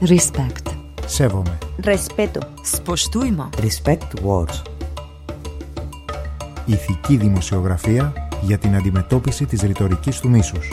Respect. 0.00 0.76
Σέβομαι. 1.06 1.58
Respeto. 1.84 2.40
Spoštujmo. 2.74 3.48
Respect 3.60 4.22
words. 4.24 4.62
Ηθική 6.64 7.16
δημοσιογραφία 7.16 8.12
για 8.42 8.58
την 8.58 8.74
αντιμετώπιση 8.74 9.46
της 9.46 9.62
ρητορικής 9.62 10.20
του 10.20 10.28
μίσους. 10.28 10.72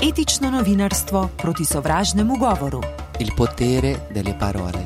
Etično 0.00 0.50
novinarstvo 0.50 1.30
proti 1.36 1.64
sovražnemu 1.64 2.36
govoru. 2.36 2.80
Il 3.18 3.30
potere 3.36 3.92
delle 4.14 4.34
parole. 4.44 4.82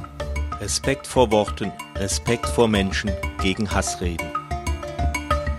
Respekt 0.61 1.05
vor 1.15 1.29
Worten, 1.33 1.71
Respekt 1.95 2.49
vor 2.57 2.69
Menschen 2.69 3.11
gegen 3.43 3.67
Hassreden. 3.67 4.31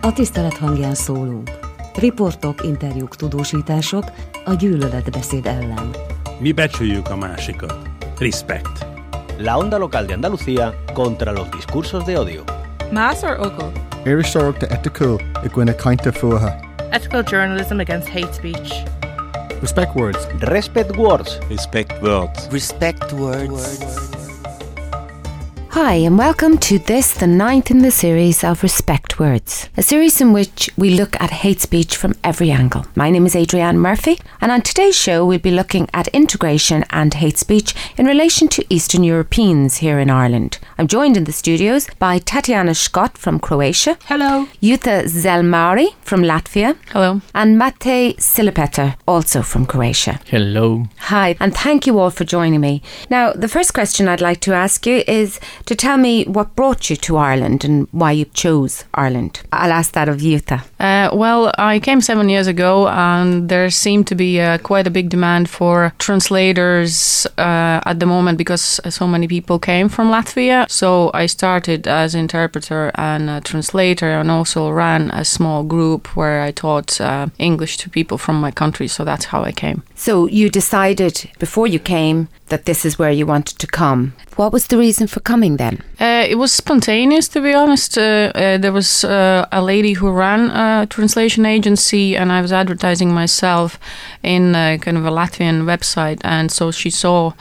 A 0.02 0.14
tisztelet 0.14 0.58
hangján 0.58 0.96
szólunk. 0.96 1.50
Riportok, 1.96 2.64
interjúk, 2.64 3.16
tudósítások 3.16 4.04
a 4.46 4.54
gyűlöletbeszéd 4.54 5.46
ellen. 5.46 5.90
Mi 6.40 6.52
becsüljük 6.52 7.10
a 7.10 7.16
másikat. 7.16 7.89
Respect. 8.20 8.68
La 9.38 9.58
onda 9.58 9.80
local 9.80 10.06
de 10.06 10.14
Andalucía 10.14 10.74
contra 10.94 11.32
los 11.32 11.50
discursos 11.52 12.06
de 12.06 12.18
odio. 12.18 12.46
Más 12.92 13.24
or 13.24 13.38
ogle? 13.40 13.72
Iristorach 14.06 14.60
de 14.60 14.68
ethical 14.68 15.18
i 15.46 15.50
gine 15.50 15.74
kainte 15.74 16.12
fuha. 16.12 16.60
Ethical 16.92 17.24
journalism 17.24 17.80
against 17.80 18.10
hate 18.10 18.34
speech. 18.34 18.74
Respect 19.62 19.96
words. 19.96 20.28
Respect 20.42 20.98
words. 20.98 21.40
Respect 21.50 21.94
words. 22.02 22.50
Respect 22.52 23.14
words. 23.14 24.09
Hi, 25.72 25.94
and 25.94 26.18
welcome 26.18 26.58
to 26.58 26.80
this, 26.80 27.14
the 27.14 27.28
ninth 27.28 27.70
in 27.70 27.80
the 27.80 27.92
series 27.92 28.44
of 28.44 28.64
Respect 28.64 29.20
Words, 29.20 29.70
a 29.78 29.84
series 29.84 30.20
in 30.20 30.34
which 30.34 30.68
we 30.76 30.90
look 30.90 31.16
at 31.22 31.30
hate 31.30 31.62
speech 31.62 31.96
from 31.96 32.16
every 32.24 32.50
angle. 32.50 32.88
My 32.96 33.12
name 33.12 33.28
is 33.28 33.36
Adrianne 33.36 33.78
Murphy, 33.78 34.20
and 34.42 34.52
on 34.52 34.64
today's 34.64 34.98
show, 34.98 35.24
we'll 35.24 35.38
be 35.38 35.52
looking 35.52 35.88
at 35.94 36.08
integration 36.08 36.86
and 36.90 37.14
hate 37.14 37.38
speech 37.38 37.76
in 37.98 38.08
relation 38.08 38.48
to 38.48 38.66
Eastern 38.68 39.04
Europeans 39.04 39.78
here 39.78 40.00
in 40.00 40.10
Ireland. 40.10 40.58
I'm 40.80 40.88
joined 40.88 41.16
in 41.16 41.26
the 41.26 41.32
studios 41.32 41.88
by 42.00 42.18
Tatjana 42.18 42.74
Skot 42.74 43.16
from 43.16 43.40
Croatia. 43.40 44.00
Hello. 44.06 44.48
Juta 44.62 45.04
Celmare 45.06 45.94
from 46.02 46.24
Latvia. 46.24 46.78
Hello. 46.88 47.22
And 47.36 47.62
Matej 47.62 48.16
Silipetar, 48.18 48.96
also 49.08 49.44
from 49.44 49.68
Croatia. 49.68 50.20
Hello. 50.26 50.88
Hi, 50.98 51.36
and 51.40 51.54
thank 51.54 51.86
you 51.86 52.00
all 52.00 52.10
for 52.10 52.24
joining 52.24 52.60
me. 52.60 52.82
Now, 53.12 53.34
the 53.34 53.48
first 53.48 53.76
question 53.76 54.08
I'd 54.08 54.20
like 54.20 54.40
to 54.42 54.54
ask 54.54 54.88
you 54.88 55.04
is 55.08 55.40
to 55.70 55.76
tell 55.76 55.98
me 55.98 56.24
what 56.24 56.56
brought 56.56 56.90
you 56.90 56.96
to 56.96 57.16
Ireland 57.16 57.64
and 57.64 57.88
why 57.92 58.12
you 58.12 58.26
chose 58.34 58.86
Ireland. 58.96 59.42
I'll 59.52 59.72
ask 59.72 59.92
that 59.92 60.10
of 60.10 60.20
Juta. 60.20 60.64
Uh, 60.80 61.12
well, 61.14 61.52
I 61.60 61.80
came 61.80 62.02
seven 62.02 62.28
years 62.28 62.48
ago, 62.48 62.88
and 62.88 63.50
there 63.50 63.70
seemed 63.70 64.08
to 64.08 64.16
be 64.16 64.42
uh, 64.42 64.58
quite 64.58 64.88
a 64.88 64.90
big 64.90 65.10
demand 65.10 65.48
for 65.48 65.94
translators 66.00 67.28
uh, 67.38 67.82
at 67.86 68.00
the 68.00 68.08
moment 68.08 68.40
because 68.40 68.82
so 68.90 69.06
many 69.06 69.28
people 69.28 69.60
came 69.60 69.90
from 69.90 70.10
Latvia. 70.10 70.68
So 70.72 71.12
I 71.14 71.28
started 71.28 71.88
as 71.88 72.16
interpreter 72.16 72.92
and 72.96 73.30
a 73.30 73.40
translator, 73.42 74.10
and 74.20 74.32
also 74.32 74.72
ran 74.72 75.12
a 75.12 75.24
small 75.24 75.64
group 75.64 76.16
where 76.16 76.42
I 76.42 76.50
taught 76.50 77.00
uh, 77.00 77.28
English 77.38 77.78
to 77.78 77.92
people 77.92 78.18
from 78.18 78.42
my 78.42 78.50
country. 78.50 78.88
So 78.88 79.06
that's 79.06 79.26
how 79.26 79.44
I 79.44 79.52
came. 79.52 79.84
So 79.94 80.28
you 80.30 80.50
decided 80.50 81.30
before 81.38 81.68
you 81.68 81.78
came 81.78 82.28
that 82.48 82.66
this 82.66 82.86
is 82.86 82.98
where 82.98 83.12
you 83.12 83.28
wanted 83.28 83.60
to 83.60 83.68
come. 83.68 84.14
What 84.36 84.54
was 84.54 84.68
the 84.68 84.78
reason 84.78 85.08
for 85.08 85.20
coming 85.20 85.58
then? 85.60 85.76
Uh, 86.00 86.26
it 86.32 86.38
was 86.38 86.52
spontaneous, 86.52 87.28
to 87.30 87.42
be 87.42 87.54
honest. 87.54 87.98
Uh, 87.98 88.02
uh, 88.36 88.58
there 88.58 88.72
was 88.74 89.04
uh, 89.04 89.46
a 89.52 89.62
lady 89.62 89.94
who 89.94 90.10
ran 90.10 90.50
a 90.52 90.86
translation 90.88 91.46
agency, 91.46 92.18
and 92.18 92.32
I 92.32 92.42
was 92.42 92.52
advertising 92.52 93.14
myself 93.14 93.78
in 94.24 94.56
uh, 94.56 94.78
kind 94.82 94.98
of 94.98 95.06
a 95.06 95.12
Latvian 95.12 95.64
website, 95.66 96.20
and 96.24 96.52
so 96.52 96.72
she 96.72 96.90
saw. 96.90 97.32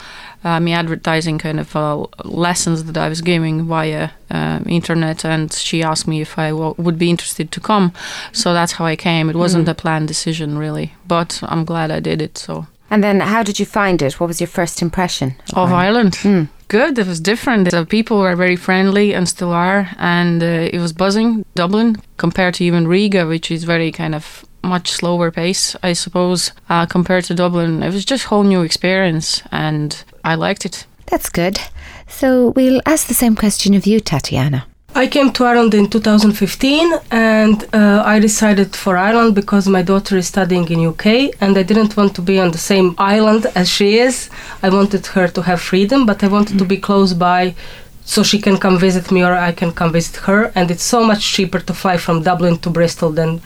Uh, 0.41 0.57
me 0.57 0.71
advertising 0.73 1.37
kind 1.37 1.59
of 1.59 1.75
uh, 1.75 2.05
lessons 2.23 2.83
that 2.85 2.95
I 2.95 3.09
was 3.09 3.19
giving 3.21 3.67
via 3.67 4.09
uh, 4.31 4.59
internet, 4.67 5.25
and 5.25 5.51
she 5.51 5.83
asked 5.83 6.07
me 6.07 6.21
if 6.21 6.37
I 6.39 6.51
w- 6.51 6.75
would 6.77 6.97
be 6.97 7.09
interested 7.09 7.51
to 7.51 7.59
come. 7.59 7.91
So 8.31 8.53
that's 8.53 8.71
how 8.77 8.85
I 8.85 8.95
came. 8.95 9.29
It 9.29 9.35
wasn't 9.35 9.65
Mm. 9.67 9.71
a 9.71 9.73
planned 9.73 10.07
decision, 10.07 10.57
really, 10.57 10.93
but 11.07 11.41
I'm 11.43 11.65
glad 11.65 11.91
I 11.91 11.99
did 11.99 12.21
it. 12.21 12.37
So 12.37 12.65
And 12.89 13.03
then 13.03 13.19
how 13.19 13.43
did 13.43 13.59
you 13.59 13.65
find 13.65 14.01
it? 14.01 14.13
What 14.19 14.27
was 14.27 14.39
your 14.39 14.47
first 14.51 14.81
impression 14.81 15.33
of 15.53 15.73
Ireland. 15.73 16.13
Mm. 16.23 16.47
Good. 16.69 16.99
It 16.99 17.07
was 17.07 17.19
different. 17.19 17.71
The 17.71 17.83
people 17.83 18.19
were 18.19 18.35
very 18.35 18.55
friendly 18.55 19.13
and 19.15 19.27
still 19.27 19.51
are, 19.51 19.89
and 19.97 20.41
uh, 20.43 20.69
it 20.71 20.79
was 20.79 20.93
buzzing. 20.93 21.43
Dublin 21.55 21.97
compared 22.17 22.53
to 22.55 22.63
even 22.63 22.87
Riga, 22.87 23.25
which 23.25 23.49
is 23.49 23.63
very 23.63 23.91
kind 23.91 24.13
of 24.13 24.45
much 24.63 24.91
slower 24.91 25.31
pace, 25.31 25.75
I 25.81 25.93
suppose. 25.93 26.51
Uh, 26.69 26.85
compared 26.85 27.23
to 27.25 27.33
Dublin, 27.33 27.81
it 27.81 27.91
was 27.91 28.05
just 28.05 28.25
whole 28.25 28.43
new 28.43 28.61
experience, 28.61 29.41
and 29.51 30.03
I 30.23 30.35
liked 30.35 30.63
it. 30.63 30.85
That's 31.07 31.29
good. 31.29 31.59
So 32.07 32.49
we'll 32.55 32.81
ask 32.85 33.07
the 33.07 33.15
same 33.15 33.35
question 33.35 33.73
of 33.73 33.87
you, 33.87 33.99
Tatjana. 33.99 34.68
I 34.95 35.07
came 35.07 35.31
to 35.33 35.45
Ireland 35.45 35.73
in 35.73 35.87
2015 35.89 36.93
and 37.11 37.63
uh, 37.73 38.03
I 38.05 38.19
decided 38.19 38.75
for 38.75 38.97
Ireland 38.97 39.35
because 39.35 39.67
my 39.67 39.81
daughter 39.81 40.17
is 40.17 40.27
studying 40.27 40.67
in 40.69 40.85
UK 40.85 41.05
and 41.39 41.57
I 41.57 41.63
didn't 41.63 41.95
want 41.95 42.15
to 42.15 42.21
be 42.21 42.39
on 42.39 42.51
the 42.51 42.57
same 42.57 42.95
island 42.97 43.45
as 43.55 43.69
she 43.69 43.99
is. 43.99 44.29
I 44.63 44.69
wanted 44.69 45.05
her 45.07 45.27
to 45.27 45.41
have 45.43 45.61
freedom, 45.61 46.05
but 46.05 46.23
I 46.23 46.27
wanted 46.27 46.57
to 46.57 46.65
be 46.65 46.77
close 46.77 47.13
by 47.13 47.55
so 48.03 48.23
she 48.23 48.39
can 48.39 48.57
come 48.57 48.79
visit 48.79 49.11
me 49.11 49.21
or 49.23 49.33
I 49.33 49.51
can 49.51 49.71
come 49.71 49.91
visit 49.91 50.15
her. 50.27 50.51
And 50.55 50.71
it's 50.71 50.83
so 50.83 51.03
much 51.03 51.21
cheaper 51.23 51.59
to 51.59 51.73
fly 51.73 51.97
from 51.97 52.23
Dublin 52.23 52.57
to 52.57 52.69
Bristol 52.71 53.11
than 53.11 53.41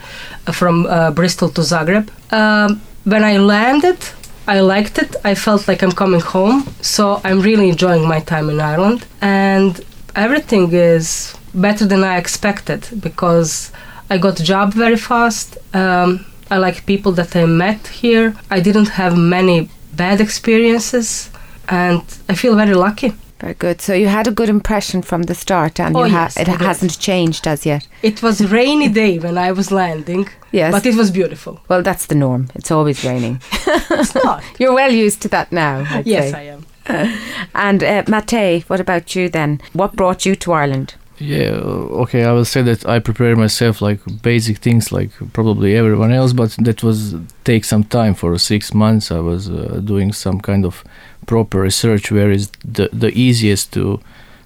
uh, 0.47 0.53
from 0.53 0.85
uh, 0.85 1.11
Bristol 1.11 1.49
to 1.49 1.61
Zagreb. 1.61 2.09
Um, 2.31 2.81
when 3.03 3.23
I 3.25 3.37
landed, 3.37 3.97
I 4.47 4.61
liked 4.61 4.97
it. 4.97 5.17
I 5.25 5.35
felt 5.35 5.67
like 5.67 5.83
I'm 5.83 5.91
coming 5.91 6.21
home. 6.21 6.67
So 6.81 7.19
I'm 7.25 7.41
really 7.41 7.69
enjoying 7.69 8.07
my 8.07 8.21
time 8.21 8.49
in 8.49 8.61
Ireland. 8.61 9.05
And 9.21 9.83
everything 10.15 10.71
is 10.73 11.35
better 11.53 11.85
than 11.85 12.03
I 12.03 12.17
expected 12.17 12.87
because 13.01 13.71
I 14.09 14.17
got 14.17 14.39
a 14.39 14.43
job 14.43 14.73
very 14.73 14.97
fast. 14.97 15.57
Um, 15.73 16.25
I 16.51 16.57
like 16.57 16.85
people 16.85 17.11
that 17.13 17.35
I 17.35 17.45
met 17.45 17.87
here. 17.87 18.33
I 18.51 18.59
didn't 18.59 18.89
have 18.89 19.17
many 19.17 19.69
bad 19.95 20.19
experiences, 20.21 21.29
and 21.69 22.01
I 22.29 22.35
feel 22.35 22.55
very 22.55 22.73
lucky. 22.75 23.13
Very 23.39 23.55
good. 23.55 23.81
So 23.81 23.93
you 23.93 24.07
had 24.07 24.27
a 24.27 24.31
good 24.31 24.49
impression 24.49 25.01
from 25.01 25.23
the 25.23 25.35
start, 25.35 25.79
and 25.79 25.95
Oh, 25.97 26.03
you 26.05 26.11
ha- 26.13 26.31
it 26.37 26.47
hasn't 26.47 26.97
changed 26.99 27.47
as 27.47 27.65
yet. 27.65 27.87
It 28.01 28.21
was 28.23 28.39
a 28.39 28.47
rainy 28.47 28.87
day 28.89 29.19
when 29.19 29.37
I 29.37 29.51
was 29.51 29.69
landing, 29.71 30.29
Yes. 30.51 30.71
but 30.71 30.85
it 30.85 30.95
was 30.95 31.11
beautiful. 31.11 31.59
Well, 31.67 31.81
that's 31.83 32.05
the 32.05 32.15
norm. 32.15 32.47
It's 32.55 32.71
always 32.71 33.03
raining. 33.03 33.41
It's 33.91 34.15
not. 34.23 34.43
You're 34.59 34.73
well 34.73 34.91
used 34.91 35.21
to 35.23 35.27
that 35.29 35.51
now. 35.51 35.85
I'd 35.89 36.07
yes, 36.07 36.31
say. 36.31 36.37
I 36.39 36.53
am. 36.53 36.65
And 37.55 37.83
uh, 37.83 38.03
Matej, 38.03 38.63
what 38.69 38.79
about 38.79 39.15
you 39.15 39.29
then? 39.29 39.61
What 39.73 39.95
brought 39.95 40.25
you 40.25 40.35
to 40.35 40.53
Ireland? 40.53 40.95
Yeah, 41.19 41.51
okay, 42.01 42.25
I 42.25 42.31
will 42.31 42.45
say 42.45 42.63
that 42.63 42.85
I 42.85 42.99
prepared 42.99 43.37
myself 43.37 43.81
like 43.81 43.99
basic 44.21 44.57
things 44.57 44.91
like 44.91 45.11
probably 45.31 45.75
everyone 45.75 46.11
else, 46.11 46.33
but 46.33 46.55
that 46.59 46.83
was 46.83 47.15
take 47.43 47.65
some 47.65 47.83
time 47.83 48.15
for 48.15 48.37
six 48.37 48.73
months. 48.73 49.11
I 49.11 49.19
was 49.19 49.49
uh, 49.49 49.79
doing 49.83 50.11
some 50.11 50.41
kind 50.41 50.65
of 50.65 50.83
proper 51.27 51.61
research 51.61 52.11
where 52.11 52.31
is 52.31 52.49
the, 52.65 52.89
the 52.91 53.09
easiest 53.17 53.71
to 53.73 54.01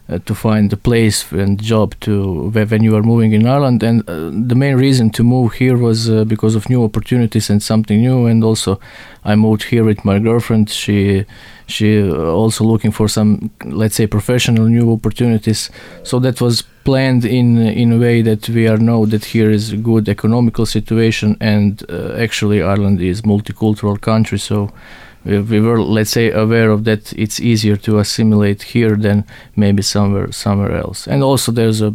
uh, 0.10 0.20
to 0.26 0.34
find 0.34 0.72
a 0.72 0.78
place 0.78 1.32
and 1.32 1.62
job 1.62 1.94
to 2.00 2.50
when 2.50 2.84
you 2.84 2.96
are 2.96 3.04
moving 3.04 3.34
in 3.34 3.46
Ireland. 3.46 3.84
And 3.84 4.02
uh, 4.10 4.30
the 4.32 4.56
main 4.56 4.76
reason 4.76 5.10
to 5.12 5.24
move 5.24 5.54
here 5.54 5.78
was 5.78 6.10
uh, 6.10 6.24
because 6.26 6.56
of 6.56 6.70
new 6.70 6.84
opportunities 6.84 7.50
and 7.50 7.62
something 7.62 8.00
new. 8.00 8.26
And 8.26 8.44
also, 8.44 8.80
I 9.24 9.36
moved 9.36 9.64
here 9.64 9.84
with 9.84 10.06
my 10.06 10.20
girlfriend. 10.20 10.70
She 10.70 11.26
she 11.68 12.02
uh, 12.02 12.16
also 12.16 12.64
looking 12.64 12.92
for 12.92 13.10
some 13.10 13.52
let's 13.66 13.96
say 13.96 14.08
professional 14.08 14.66
new 14.68 14.92
opportunities. 14.94 15.70
So 16.04 16.20
that 16.20 16.40
was 16.40 16.64
planned 16.84 17.26
in 17.26 17.58
in 17.58 17.92
a 17.92 17.98
way 17.98 18.22
that 18.22 18.48
we 18.50 18.68
are 18.68 18.78
know 18.78 19.06
that 19.06 19.26
here 19.26 19.52
is 19.52 19.74
a 19.74 19.78
good 19.78 20.08
economical 20.08 20.66
situation 20.66 21.36
and 21.42 21.84
uh, 21.90 22.14
actually 22.18 22.62
Ireland 22.62 23.02
is 23.02 23.24
multicultural 23.24 24.00
country. 24.00 24.40
So 24.40 24.72
we, 25.26 25.40
we 25.40 25.60
were 25.60 25.82
let's 25.82 26.12
say 26.12 26.32
aware 26.32 26.70
of 26.72 26.84
that 26.84 27.14
it's 27.14 27.40
easier 27.40 27.76
to 27.78 28.00
assimilate 28.00 28.64
here 28.64 28.96
than 28.96 29.24
maybe 29.56 29.82
somewhere 29.82 30.32
somewhere 30.32 30.76
else 30.76 31.08
and 31.08 31.24
also 31.24 31.52
there's 31.52 31.82
a 31.82 31.94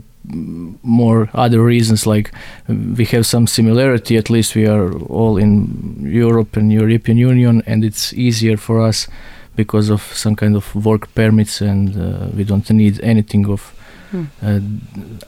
more 0.82 1.28
other 1.34 1.60
reasons 1.64 2.06
like 2.06 2.30
we 2.68 3.04
have 3.06 3.24
some 3.26 3.46
similarity 3.46 4.16
at 4.16 4.30
least 4.30 4.54
we 4.54 4.66
are 4.68 4.92
all 5.08 5.36
in 5.36 5.96
Europe 6.00 6.56
and 6.56 6.72
European 6.72 7.18
Union 7.18 7.62
and 7.66 7.84
it's 7.84 8.12
easier 8.12 8.56
for 8.56 8.80
us 8.80 9.08
because 9.56 9.90
of 9.90 10.00
some 10.14 10.36
kind 10.36 10.54
of 10.56 10.74
work 10.74 11.12
permits 11.14 11.60
and 11.60 11.96
uh, 11.96 12.28
we 12.36 12.44
don't 12.44 12.70
need 12.70 13.00
anything 13.02 13.46
of 13.50 13.74
Hmm. 14.12 14.24
uh, 14.42 14.60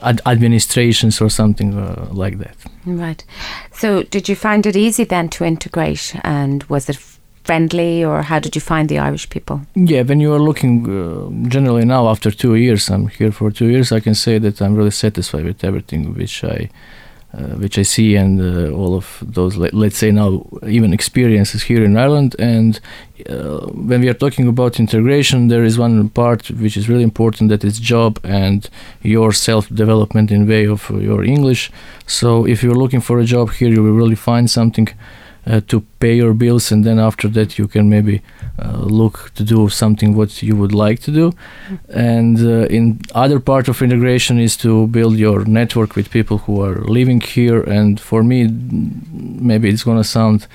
ad- 0.02 0.20
administrations 0.26 1.18
or 1.22 1.30
something 1.30 1.72
uh, 1.74 2.06
like 2.12 2.36
that 2.38 2.54
Right. 2.86 3.24
So, 3.72 4.02
did 4.02 4.28
you 4.28 4.36
find 4.36 4.66
it 4.66 4.76
easy 4.76 5.04
then 5.04 5.28
to 5.30 5.44
integrate? 5.44 6.14
And 6.22 6.62
was 6.64 6.88
it 6.90 6.98
friendly, 7.44 8.04
or 8.04 8.22
how 8.22 8.38
did 8.40 8.54
you 8.54 8.60
find 8.60 8.88
the 8.88 8.98
Irish 8.98 9.28
people? 9.28 9.60
Yeah, 9.74 10.02
when 10.02 10.20
you 10.20 10.32
are 10.32 10.40
looking 10.40 10.86
uh, 10.88 11.48
generally 11.48 11.84
now 11.84 12.08
after 12.08 12.30
two 12.30 12.54
years, 12.54 12.90
I'm 12.90 13.08
here 13.08 13.32
for 13.32 13.50
two 13.50 13.68
years. 13.68 13.92
I 13.92 14.00
can 14.00 14.14
say 14.14 14.38
that 14.38 14.60
I'm 14.60 14.74
really 14.74 14.90
satisfied 14.90 15.44
with 15.44 15.62
everything 15.64 16.14
which 16.14 16.42
I 16.42 16.70
uh, 17.36 17.56
which 17.56 17.78
I 17.78 17.82
see, 17.82 18.14
and 18.14 18.40
uh, 18.40 18.70
all 18.70 18.94
of 18.94 19.18
those, 19.20 19.56
let, 19.56 19.74
let's 19.74 19.98
say 19.98 20.12
now, 20.12 20.46
even 20.68 20.92
experiences 20.92 21.64
here 21.64 21.82
in 21.82 21.96
Ireland. 21.96 22.36
And 22.38 22.78
uh, 23.28 23.66
when 23.88 24.02
we 24.02 24.08
are 24.08 24.14
talking 24.14 24.46
about 24.46 24.78
integration, 24.78 25.48
there 25.48 25.64
is 25.64 25.76
one 25.76 26.10
part 26.10 26.48
which 26.52 26.76
is 26.76 26.88
really 26.88 27.02
important 27.02 27.50
that 27.50 27.64
is 27.64 27.80
job 27.80 28.20
and 28.22 28.70
your 29.02 29.32
self 29.32 29.68
development 29.68 30.30
in 30.30 30.46
way 30.46 30.68
of 30.68 30.88
your 30.90 31.24
English. 31.24 31.72
So 32.06 32.46
if 32.46 32.62
you're 32.62 32.76
looking 32.82 33.00
for 33.00 33.18
a 33.18 33.24
job 33.24 33.50
here, 33.50 33.68
you 33.68 33.82
will 33.82 33.94
really 33.94 34.14
find 34.14 34.48
something 34.48 34.88
uh, 35.46 35.60
to 35.68 35.80
pay 36.00 36.16
your 36.16 36.34
bills 36.34 36.72
and 36.72 36.84
then 36.84 36.98
after 36.98 37.28
that 37.28 37.58
you 37.58 37.68
can 37.68 37.88
maybe 37.88 38.22
uh, 38.58 38.78
look 38.78 39.32
to 39.34 39.44
do 39.44 39.68
something 39.68 40.14
what 40.14 40.42
you 40.42 40.56
would 40.56 40.72
like 40.72 41.00
to 41.00 41.10
do. 41.10 41.32
And 41.88 42.38
uh, 42.38 42.66
in 42.66 43.00
other 43.14 43.40
part 43.40 43.68
of 43.68 43.82
integration 43.82 44.38
is 44.38 44.56
to 44.58 44.86
build 44.88 45.16
your 45.16 45.44
network 45.44 45.96
with 45.96 46.10
people 46.10 46.38
who 46.38 46.62
are 46.62 46.80
living 46.82 47.20
here 47.20 47.62
and 47.62 48.00
for 48.00 48.22
me 48.22 48.48
maybe 48.50 49.68
it's 49.68 49.84
going 49.84 49.98
to 49.98 50.04
sound 50.04 50.46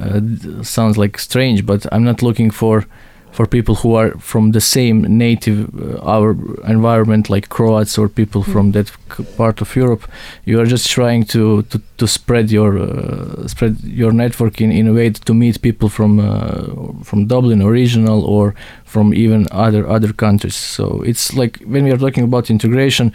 uh, 0.00 0.20
sounds 0.62 0.96
like 0.96 1.18
strange 1.18 1.66
but 1.66 1.86
i'm 1.92 2.04
not 2.04 2.22
looking 2.22 2.50
for 2.50 2.86
for 3.32 3.46
people 3.46 3.76
who 3.76 3.94
are 3.94 4.10
from 4.18 4.52
the 4.52 4.60
same 4.60 5.02
native 5.02 5.68
uh, 5.80 5.98
our 6.02 6.30
environment 6.66 7.30
like 7.30 7.48
Croats 7.48 7.98
or 7.98 8.08
people 8.08 8.42
mm. 8.42 8.52
from 8.52 8.72
that 8.72 8.88
c- 8.88 9.24
part 9.36 9.60
of 9.60 9.76
Europe 9.76 10.08
you 10.44 10.60
are 10.60 10.66
just 10.66 10.88
trying 10.90 11.24
to 11.24 11.62
to, 11.62 11.80
to 11.98 12.06
spread 12.06 12.50
your 12.50 12.78
uh, 12.78 13.46
spread 13.46 13.76
your 13.84 14.12
network 14.12 14.60
in, 14.60 14.72
in 14.72 14.88
a 14.88 14.92
way 14.92 15.10
to 15.10 15.34
meet 15.34 15.62
people 15.62 15.88
from 15.88 16.18
uh, 16.18 17.02
from 17.04 17.26
Dublin 17.26 17.62
or 17.62 17.70
regional 17.72 18.24
or 18.24 18.54
from 18.90 19.14
even 19.14 19.46
other 19.50 19.82
other 19.96 20.12
countries 20.12 20.56
so 20.76 21.02
it's 21.10 21.32
like 21.40 21.54
when 21.72 21.84
we 21.84 21.92
are 21.92 22.00
talking 22.04 22.24
about 22.24 22.50
integration 22.50 23.12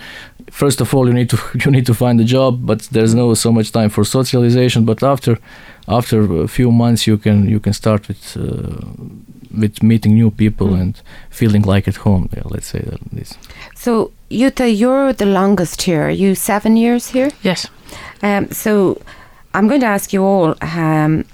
first 0.49 0.81
of 0.81 0.93
all 0.93 1.07
you 1.07 1.13
need 1.13 1.29
to 1.29 1.37
you 1.63 1.71
need 1.71 1.85
to 1.85 1.93
find 1.93 2.19
a 2.21 2.27
job 2.37 2.65
but 2.65 2.79
there's 2.91 3.13
no 3.13 3.33
so 3.33 3.51
much 3.51 3.71
time 3.71 3.89
for 3.89 4.03
socialization 4.03 4.85
but 4.85 5.03
after 5.03 5.37
after 5.87 6.17
a 6.43 6.47
few 6.47 6.71
months 6.71 7.07
you 7.07 7.17
can 7.17 7.37
you 7.49 7.59
can 7.59 7.73
start 7.73 8.07
with 8.07 8.37
uh, 8.37 8.45
with 9.57 9.83
meeting 9.83 10.13
new 10.13 10.31
people 10.31 10.67
mm. 10.67 10.81
and 10.81 11.01
feeling 11.29 11.61
like 11.61 11.87
at 11.87 11.97
home. 11.97 12.29
Yeah, 12.35 12.43
let's 12.45 12.67
say 12.67 12.79
that 12.79 12.99
this. 13.11 13.37
So 13.75 14.11
Juta, 14.29 14.69
you're 14.69 15.13
the 15.13 15.25
longest 15.25 15.81
here. 15.83 16.07
Are 16.07 16.09
you 16.09 16.35
seven 16.35 16.77
years 16.77 17.07
here? 17.07 17.31
Yes. 17.41 17.67
Um, 18.21 18.51
so 18.51 19.01
I'm 19.53 19.67
going 19.67 19.81
to 19.81 19.87
ask 19.87 20.13
you 20.13 20.23
all. 20.23 20.55
Um, 20.61 21.25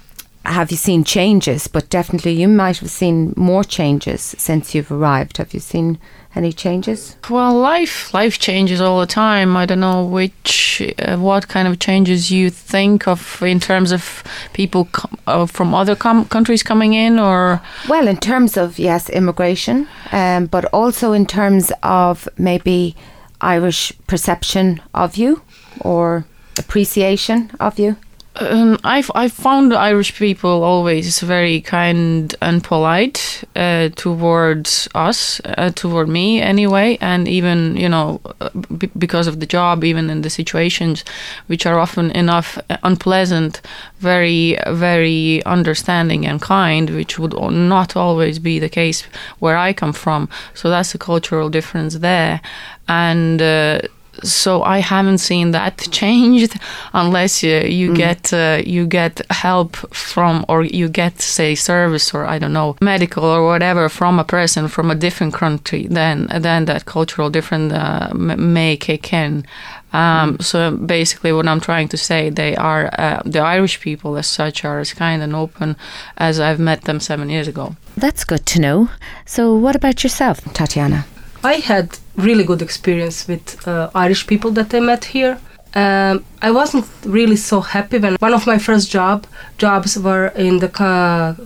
have 0.44 0.70
you 0.70 0.76
seen 0.76 1.04
changes? 1.04 1.68
But 1.68 1.88
definitely, 1.88 2.32
you 2.32 2.48
might 2.48 2.78
have 2.78 2.90
seen 2.90 3.34
more 3.36 3.64
changes 3.64 4.34
since 4.38 4.74
you've 4.74 4.90
arrived. 4.90 5.36
Have 5.36 5.54
you 5.54 5.60
seen 5.60 5.98
any 6.34 6.52
changes? 6.52 7.16
Well, 7.28 7.54
life 7.54 8.12
life 8.14 8.38
changes 8.38 8.80
all 8.80 9.00
the 9.00 9.06
time. 9.06 9.56
I 9.56 9.66
don't 9.66 9.80
know 9.80 10.04
which 10.04 10.82
uh, 10.98 11.16
what 11.16 11.48
kind 11.48 11.68
of 11.68 11.78
changes 11.78 12.30
you 12.30 12.50
think 12.50 13.06
of 13.06 13.42
in 13.42 13.60
terms 13.60 13.92
of 13.92 14.24
people 14.52 14.86
com- 14.86 15.18
uh, 15.26 15.46
from 15.46 15.74
other 15.74 15.94
com- 15.94 16.24
countries 16.26 16.62
coming 16.62 16.94
in, 16.94 17.18
or 17.18 17.60
well, 17.88 18.08
in 18.08 18.16
terms 18.16 18.56
of 18.56 18.78
yes, 18.78 19.10
immigration, 19.10 19.86
um, 20.10 20.46
but 20.46 20.64
also 20.66 21.12
in 21.12 21.26
terms 21.26 21.72
of 21.82 22.28
maybe 22.38 22.96
Irish 23.40 23.92
perception 24.06 24.80
of 24.94 25.16
you 25.16 25.42
or 25.80 26.24
appreciation 26.58 27.50
of 27.60 27.78
you. 27.78 27.96
Um, 28.36 28.78
I've 28.82 29.10
I 29.14 29.28
found 29.28 29.74
Irish 29.74 30.16
people 30.16 30.64
always 30.64 31.20
very 31.20 31.60
kind 31.60 32.34
and 32.40 32.64
polite 32.64 33.44
uh, 33.54 33.90
towards 33.94 34.88
us, 34.94 35.38
uh, 35.44 35.70
toward 35.74 36.08
me 36.08 36.40
anyway, 36.40 36.96
and 37.02 37.28
even 37.28 37.76
you 37.76 37.90
know 37.90 38.22
uh, 38.40 38.48
b- 38.78 38.90
because 38.96 39.26
of 39.26 39.38
the 39.40 39.46
job, 39.46 39.84
even 39.84 40.08
in 40.08 40.22
the 40.22 40.30
situations 40.30 41.04
which 41.46 41.66
are 41.66 41.78
often 41.78 42.10
enough 42.12 42.58
uh, 42.70 42.78
unpleasant, 42.82 43.60
very 43.98 44.56
very 44.68 45.44
understanding 45.44 46.24
and 46.26 46.40
kind, 46.40 46.88
which 46.88 47.18
would 47.18 47.34
not 47.52 47.96
always 47.96 48.38
be 48.38 48.58
the 48.58 48.70
case 48.70 49.02
where 49.40 49.58
I 49.58 49.74
come 49.74 49.92
from. 49.92 50.30
So 50.54 50.70
that's 50.70 50.94
a 50.94 50.98
cultural 50.98 51.50
difference 51.50 51.98
there, 51.98 52.40
and 52.88 53.42
uh, 53.42 53.82
so 54.22 54.62
I 54.62 54.78
haven't 54.78 55.18
seen 55.18 55.52
that 55.52 55.78
changed 55.90 56.58
unless 56.92 57.42
you, 57.42 57.58
you 57.60 57.90
mm. 57.90 57.96
get 57.96 58.32
uh, 58.32 58.62
you 58.64 58.86
get 58.86 59.20
help 59.30 59.76
from 59.94 60.44
or 60.48 60.62
you 60.64 60.88
get 60.88 61.20
say 61.20 61.54
service 61.54 62.14
or 62.14 62.24
I 62.24 62.38
don't 62.38 62.52
know 62.52 62.76
medical 62.80 63.24
or 63.24 63.46
whatever 63.46 63.88
from 63.88 64.18
a 64.18 64.24
person 64.24 64.68
from 64.68 64.90
a 64.90 64.94
different 64.94 65.34
country 65.34 65.86
then 65.88 66.28
then 66.40 66.66
that 66.66 66.84
cultural 66.84 67.30
difference 67.30 67.72
uh, 67.72 68.10
may 68.14 68.76
kick 68.76 69.12
in. 69.12 69.44
Um, 69.92 70.38
mm. 70.38 70.42
So 70.42 70.76
basically, 70.76 71.32
what 71.32 71.46
I'm 71.46 71.60
trying 71.60 71.88
to 71.88 71.96
say, 71.96 72.30
they 72.30 72.56
are 72.56 72.90
uh, 72.98 73.22
the 73.24 73.40
Irish 73.40 73.80
people 73.80 74.16
as 74.16 74.26
such 74.26 74.64
are 74.64 74.80
as 74.80 74.92
kind 74.94 75.22
and 75.22 75.34
open 75.34 75.76
as 76.16 76.40
I've 76.40 76.58
met 76.58 76.82
them 76.82 77.00
seven 77.00 77.28
years 77.28 77.48
ago. 77.48 77.76
That's 77.96 78.24
good 78.24 78.46
to 78.46 78.60
know. 78.60 78.88
So, 79.26 79.54
what 79.54 79.76
about 79.76 80.02
yourself, 80.02 80.40
Tatjana? 80.44 81.04
I 81.44 81.54
had 81.54 81.98
really 82.16 82.44
good 82.44 82.62
experience 82.62 83.26
with 83.26 83.66
uh, 83.66 83.90
Irish 83.94 84.26
people 84.26 84.50
that 84.52 84.74
I 84.74 84.80
met 84.80 85.04
here. 85.04 85.38
Um, 85.74 86.24
I 86.42 86.50
wasn't 86.50 86.86
really 87.04 87.36
so 87.36 87.60
happy 87.60 87.98
when 87.98 88.16
one 88.20 88.34
of 88.34 88.46
my 88.46 88.58
first 88.58 88.90
job 88.90 89.26
jobs 89.58 89.98
were 89.98 90.28
in 90.28 90.58
the 90.58 90.68
co- 90.68 91.36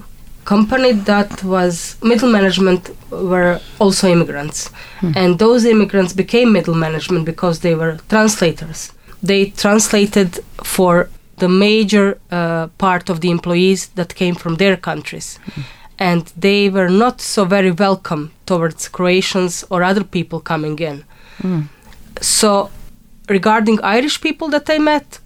company 0.44 0.92
that 0.92 1.44
was 1.44 1.96
middle 2.02 2.30
management 2.30 2.90
were 3.10 3.60
also 3.78 4.08
immigrants, 4.08 4.68
hmm. 5.00 5.12
and 5.14 5.38
those 5.38 5.64
immigrants 5.64 6.12
became 6.12 6.52
middle 6.52 6.74
management 6.74 7.24
because 7.24 7.60
they 7.60 7.74
were 7.74 7.98
translators. 8.08 8.92
They 9.22 9.50
translated 9.50 10.40
for 10.64 11.08
the 11.38 11.48
major 11.48 12.18
uh, 12.30 12.66
part 12.78 13.08
of 13.08 13.20
the 13.20 13.30
employees 13.30 13.88
that 13.94 14.14
came 14.14 14.34
from 14.34 14.56
their 14.56 14.76
countries. 14.76 15.38
Hmm 15.54 15.62
and 15.98 16.32
they 16.36 16.68
were 16.68 16.88
not 16.88 17.20
so 17.20 17.44
very 17.44 17.70
welcome 17.70 18.32
towards 18.44 18.88
Croatians 18.88 19.64
or 19.70 19.82
other 19.82 20.04
people 20.04 20.40
coming 20.40 20.78
in. 20.78 21.04
Mm. 21.42 21.68
So, 22.20 22.70
regarding 23.28 23.80
Irish 23.82 24.20
people 24.20 24.48
that 24.48 24.68
I 24.68 24.78
met, 24.78 25.18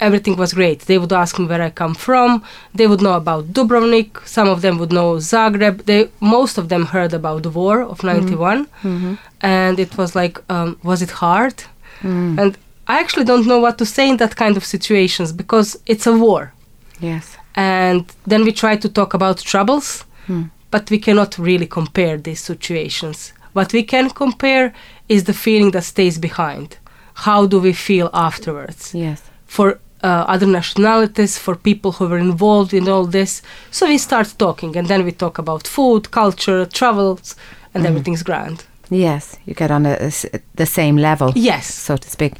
everything 0.00 0.36
was 0.36 0.54
great. 0.54 0.80
They 0.80 0.98
would 0.98 1.12
ask 1.12 1.38
me 1.38 1.46
where 1.46 1.62
I 1.62 1.70
come 1.70 1.94
from. 1.94 2.42
They 2.74 2.86
would 2.86 3.02
know 3.02 3.12
about 3.12 3.52
Dubrovnik. 3.52 4.26
Some 4.26 4.48
of 4.48 4.62
them 4.62 4.78
would 4.78 4.92
know 4.92 5.16
Zagreb. 5.16 5.84
They 5.84 6.08
most 6.20 6.56
of 6.56 6.68
them 6.68 6.86
heard 6.86 7.12
about 7.12 7.42
the 7.42 7.50
war 7.50 7.82
of 7.82 8.02
'91, 8.02 8.64
mm. 8.64 8.68
mm-hmm. 8.82 9.14
and 9.40 9.78
it 9.78 9.96
was 9.98 10.14
like, 10.14 10.38
um, 10.48 10.78
was 10.82 11.02
it 11.02 11.10
hard? 11.10 11.64
Mm. 12.00 12.38
And 12.38 12.58
I 12.88 13.00
actually 13.00 13.24
don't 13.24 13.46
know 13.46 13.58
what 13.58 13.76
to 13.78 13.86
say 13.86 14.08
in 14.08 14.16
that 14.16 14.36
kind 14.36 14.56
of 14.56 14.64
situations 14.64 15.32
because 15.32 15.78
it's 15.86 16.06
a 16.06 16.16
war. 16.16 16.52
Yes 17.00 17.36
and 17.54 18.04
then 18.26 18.44
we 18.44 18.52
try 18.52 18.76
to 18.76 18.88
talk 18.88 19.14
about 19.14 19.38
troubles 19.38 20.04
hmm. 20.26 20.44
but 20.70 20.90
we 20.90 20.98
cannot 20.98 21.38
really 21.38 21.66
compare 21.66 22.16
these 22.16 22.40
situations. 22.40 23.32
What 23.52 23.72
we 23.72 23.82
can 23.82 24.10
compare 24.10 24.72
is 25.08 25.24
the 25.24 25.32
feeling 25.32 25.72
that 25.72 25.84
stays 25.84 26.18
behind. 26.18 26.78
How 27.14 27.46
do 27.46 27.58
we 27.58 27.72
feel 27.72 28.08
afterwards? 28.12 28.94
Yes. 28.94 29.22
For 29.46 29.80
uh, 30.04 30.24
other 30.28 30.46
nationalities 30.46 31.36
for 31.36 31.56
people 31.56 31.92
who 31.92 32.06
were 32.06 32.18
involved 32.18 32.72
in 32.72 32.88
all 32.88 33.04
this. 33.04 33.42
So 33.70 33.86
we 33.86 33.98
start 33.98 34.34
talking 34.38 34.76
and 34.76 34.86
then 34.86 35.04
we 35.04 35.12
talk 35.12 35.38
about 35.38 35.66
food 35.66 36.12
culture 36.12 36.64
travels 36.66 37.34
and 37.74 37.84
mm. 37.84 37.88
everything's 37.88 38.22
grand. 38.22 38.64
Yes 38.90 39.36
you 39.46 39.54
get 39.54 39.70
on 39.70 39.86
a, 39.86 39.96
a, 40.00 40.40
the 40.54 40.66
same 40.66 40.96
level 40.96 41.32
yes. 41.34 41.74
so 41.74 41.96
to 41.96 42.10
speak 42.10 42.34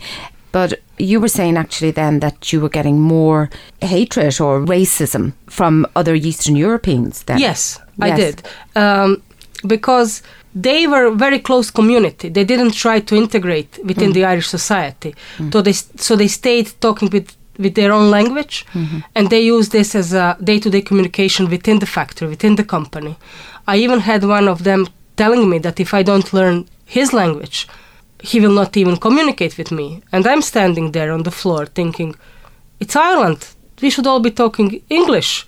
but 0.52 0.80
you 0.98 1.20
were 1.20 1.28
saying 1.28 1.56
actually 1.56 1.92
then 1.92 2.20
that 2.20 2.52
you 2.52 2.60
were 2.60 2.68
getting 2.68 3.00
more 3.00 3.50
hatred 3.80 4.40
or 4.40 4.60
racism 4.60 5.32
from 5.46 5.86
other 5.96 6.14
Eastern 6.14 6.56
Europeans 6.56 7.22
then. 7.24 7.38
Yes, 7.38 7.78
yes. 7.98 8.12
I 8.12 8.16
did. 8.16 8.42
Um, 8.76 9.22
because 9.66 10.22
they 10.54 10.86
were 10.86 11.06
a 11.06 11.14
very 11.14 11.38
close 11.38 11.70
community. 11.70 12.28
They 12.28 12.44
didn't 12.44 12.72
try 12.72 13.00
to 13.00 13.14
integrate 13.14 13.78
within 13.84 14.10
mm. 14.10 14.14
the 14.14 14.24
Irish 14.24 14.48
society. 14.48 15.14
Mm. 15.38 15.52
So 15.52 15.62
they 15.62 15.72
so 15.72 16.16
they 16.16 16.28
stayed 16.28 16.72
talking 16.80 17.10
with 17.10 17.36
with 17.58 17.74
their 17.74 17.92
own 17.92 18.10
language, 18.10 18.64
mm-hmm. 18.72 19.00
and 19.14 19.28
they 19.28 19.42
use 19.42 19.68
this 19.68 19.94
as 19.94 20.14
a 20.14 20.36
day-to-day 20.42 20.80
communication 20.80 21.50
within 21.50 21.78
the 21.78 21.86
factory, 21.86 22.28
within 22.28 22.56
the 22.56 22.64
company. 22.64 23.16
I 23.68 23.76
even 23.76 24.00
had 24.00 24.24
one 24.24 24.48
of 24.48 24.64
them 24.64 24.88
telling 25.16 25.50
me 25.50 25.58
that 25.58 25.78
if 25.78 25.92
I 25.92 26.02
don't 26.02 26.32
learn 26.32 26.66
his 26.86 27.12
language, 27.12 27.68
he 28.22 28.40
will 28.40 28.52
not 28.52 28.76
even 28.76 28.96
communicate 28.96 29.56
with 29.58 29.70
me. 29.70 30.02
And 30.12 30.26
I'm 30.26 30.42
standing 30.42 30.92
there 30.92 31.12
on 31.12 31.22
the 31.22 31.30
floor 31.30 31.66
thinking, 31.66 32.14
it's 32.78 32.96
Ireland. 32.96 33.48
We 33.82 33.90
should 33.90 34.06
all 34.06 34.20
be 34.20 34.30
talking 34.30 34.82
English. 34.88 35.46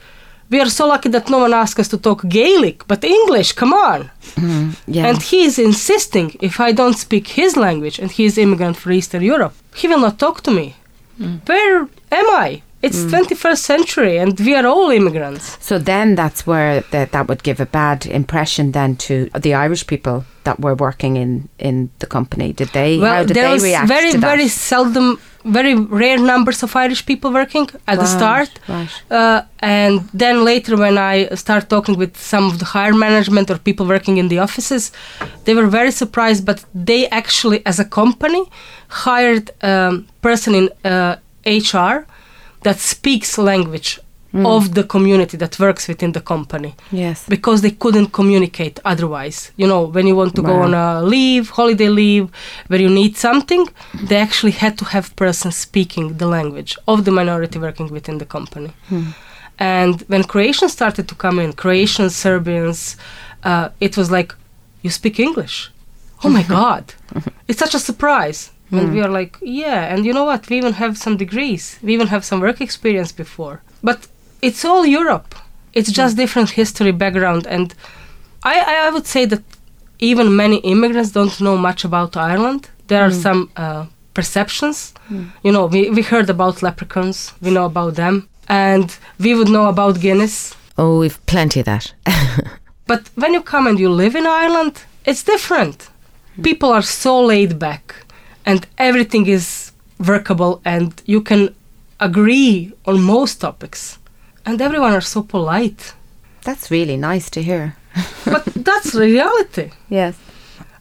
We 0.50 0.60
are 0.60 0.68
so 0.68 0.86
lucky 0.86 1.08
that 1.08 1.30
no 1.30 1.38
one 1.38 1.54
asked 1.54 1.80
us 1.80 1.88
to 1.88 1.98
talk 1.98 2.28
Gaelic, 2.28 2.86
but 2.86 3.04
English, 3.04 3.52
come 3.52 3.72
on. 3.72 4.10
Mm, 4.36 4.76
yeah. 4.86 5.06
And 5.06 5.22
he 5.22 5.44
is 5.44 5.58
insisting 5.58 6.36
if 6.40 6.60
I 6.60 6.72
don't 6.72 6.98
speak 6.98 7.26
his 7.28 7.56
language 7.56 7.98
and 7.98 8.10
he 8.10 8.24
is 8.26 8.36
immigrant 8.36 8.76
from 8.76 8.92
Eastern 8.92 9.22
Europe, 9.22 9.54
he 9.74 9.88
will 9.88 10.00
not 10.00 10.18
talk 10.18 10.42
to 10.42 10.50
me. 10.50 10.76
Mm. 11.18 11.40
Where 11.48 11.88
am 12.10 12.30
I? 12.30 12.62
It's 12.82 12.98
Mm. 13.04 13.10
21st 13.10 13.62
century, 13.64 14.18
and 14.22 14.38
we 14.40 14.54
are 14.58 14.66
all 14.66 14.90
immigrants. 14.90 15.56
So 15.60 15.78
then 15.78 16.16
that's 16.16 16.46
where 16.46 16.82
that 16.90 17.12
that 17.12 17.26
would 17.28 17.42
give 17.42 17.62
a 17.62 17.66
bad 17.66 18.06
impression 18.06 18.72
then 18.72 18.96
to 18.96 19.14
the 19.42 19.54
Irish 19.66 19.84
people 19.86 20.24
that 20.44 20.56
were 20.60 20.74
working 20.74 21.16
in 21.16 21.48
in 21.58 21.88
the 21.98 22.06
company. 22.06 22.52
Did 22.52 22.68
they? 22.72 22.96
how 22.96 23.02
Well, 23.02 23.24
did 23.26 23.34
there 23.36 23.46
they 23.48 23.54
was 23.54 23.62
react 23.62 23.88
very, 23.88 24.10
to 24.12 24.18
that? 24.18 24.30
very 24.36 24.48
seldom, 24.48 25.18
very 25.44 25.74
rare 25.74 26.18
numbers 26.18 26.62
of 26.62 26.74
Irish 26.74 27.02
people 27.06 27.30
working 27.30 27.68
at 27.86 27.98
the 27.98 28.06
start. 28.06 28.50
right. 28.68 28.90
Uh, 29.10 29.40
and 29.60 30.00
then 30.18 30.44
later, 30.44 30.76
when 30.76 30.96
I 30.98 31.28
start 31.34 31.68
talking 31.68 31.96
with 31.98 32.12
some 32.16 32.44
of 32.50 32.58
the 32.58 32.64
higher 32.64 32.94
management 32.94 33.50
or 33.50 33.58
people 33.58 33.86
working 33.86 34.18
in 34.18 34.28
the 34.28 34.40
offices, 34.42 34.92
they 35.44 35.54
were 35.54 35.68
very 35.70 35.92
surprised. 35.92 36.44
But 36.44 36.58
they 36.86 37.06
actually, 37.10 37.60
as 37.64 37.78
a 37.78 37.84
company, 37.84 38.42
hired 38.88 39.50
a 39.62 40.02
person 40.20 40.54
in 40.54 40.68
uh, 40.84 41.14
HR 41.46 42.06
that 42.62 42.78
speaks 42.78 43.38
language 43.38 43.98
Mm. 44.34 44.46
of 44.46 44.72
the 44.72 44.82
community 44.84 45.36
that 45.36 45.58
works 45.58 45.86
within 45.88 46.12
the 46.12 46.20
company 46.20 46.74
Yes. 46.90 47.24
because 47.28 47.60
they 47.60 47.70
couldn't 47.82 48.12
communicate 48.12 48.80
otherwise. 48.82 49.52
You 49.58 49.66
know, 49.66 49.82
when 49.94 50.06
you 50.06 50.16
want 50.16 50.34
to 50.36 50.42
go 50.42 50.62
on 50.62 50.72
a 50.72 51.02
leave, 51.02 51.50
holiday 51.50 51.90
leave, 51.90 52.28
where 52.68 52.80
you 52.80 52.88
need 52.88 53.18
something, 53.18 53.68
they 54.08 54.16
actually 54.16 54.52
had 54.52 54.78
to 54.78 54.84
have 54.86 55.14
person 55.16 55.52
speaking 55.52 56.16
the 56.16 56.26
language 56.26 56.78
of 56.88 57.04
the 57.04 57.10
minority 57.10 57.58
working 57.58 57.88
within 57.92 58.16
the 58.18 58.24
company. 58.24 58.70
Hmm. 58.88 59.10
And 59.58 60.00
when 60.08 60.24
Croatians 60.24 60.72
started 60.72 61.08
to 61.08 61.14
come 61.14 61.38
in, 61.38 61.52
Croatians, 61.52 62.16
Serbians, 62.16 62.96
uh, 63.44 63.68
it 63.80 63.96
was 63.98 64.10
like, 64.10 64.34
you 64.80 64.88
speak 64.90 65.20
English. 65.20 65.70
Oh 66.24 66.30
my 66.30 66.42
God. 66.58 66.84
It's 67.48 67.58
such 67.58 67.74
a 67.74 67.78
surprise. 67.78 68.50
And 68.72 68.88
Hmm. 68.88 68.94
we 68.94 69.00
are 69.02 69.08
like, 69.20 69.36
yeah. 69.42 69.94
And 69.94 70.04
you 70.06 70.12
know 70.12 70.24
what? 70.24 70.48
We 70.48 70.56
even 70.56 70.72
have 70.74 70.96
some 70.96 71.16
degrees. 71.16 71.78
We 71.82 71.92
even 71.94 72.06
have 72.08 72.24
some 72.24 72.40
work 72.40 72.60
experience 72.60 73.12
before. 73.12 73.60
But 73.82 73.98
it's 74.40 74.64
all 74.64 74.84
Europe. 74.86 75.34
It's 75.74 75.92
just 75.92 76.16
different 76.16 76.50
history 76.50 76.92
background. 76.92 77.46
And 77.46 77.74
I, 78.42 78.86
I, 78.86 78.90
would 78.90 79.06
say 79.06 79.26
that 79.26 79.42
even 79.98 80.36
many 80.36 80.56
immigrants 80.56 81.12
don't 81.12 81.38
know 81.40 81.56
much 81.56 81.84
about 81.84 82.16
Ireland. 82.16 82.68
There 82.88 83.02
are 83.02 83.10
Mm. 83.10 83.22
some 83.22 83.48
uh, 83.56 83.84
perceptions. 84.14 84.92
Mm. 85.10 85.24
You 85.44 85.52
know, 85.52 85.66
we, 85.66 85.90
we 85.90 86.02
heard 86.02 86.30
about 86.30 86.62
leprechauns. 86.62 87.32
We 87.40 87.50
know 87.50 87.64
about 87.66 87.94
them. 87.94 88.28
And 88.48 88.96
we 89.18 89.34
would 89.34 89.48
know 89.48 89.66
about 89.68 90.00
Guinness. 90.00 90.54
Oh, 90.76 90.98
we've 91.00 91.18
plenty 91.26 91.60
of 91.60 91.66
that. 91.66 91.94
But 92.86 93.10
when 93.14 93.32
you 93.34 93.42
come 93.42 93.66
and 93.70 93.78
you 93.78 93.88
live 93.96 94.18
in 94.18 94.26
Ireland, 94.26 94.82
it's 95.06 95.22
different. 95.24 95.88
People 96.42 96.68
are 96.72 96.82
so 96.82 97.20
laid 97.26 97.58
back 97.58 97.94
and 98.44 98.66
everything 98.78 99.26
is 99.26 99.72
workable 99.98 100.60
and 100.64 101.02
you 101.06 101.20
can 101.20 101.54
agree 102.00 102.72
on 102.86 103.00
most 103.02 103.40
topics. 103.40 103.98
And 104.44 104.60
everyone 104.60 104.92
are 104.92 105.00
so 105.14 105.22
polite. 105.22 105.94
That's 106.44 106.70
really 106.70 106.96
nice 106.96 107.30
to 107.30 107.42
hear. 107.42 107.76
But 108.24 108.44
that's 108.54 108.94
reality. 108.94 109.70
Yes. 109.88 110.14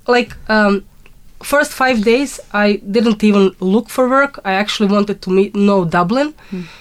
Like 0.08 0.36
um 0.50 0.84
first 1.44 1.72
5 1.74 2.04
days 2.04 2.40
I 2.54 2.80
didn't 2.92 3.24
even 3.24 3.52
look 3.60 3.90
for 3.90 4.08
work. 4.10 4.40
I 4.46 4.54
actually 4.54 4.90
wanted 4.92 5.22
to 5.22 5.30
meet 5.32 5.56
know 5.56 5.86
Dublin. 5.86 6.34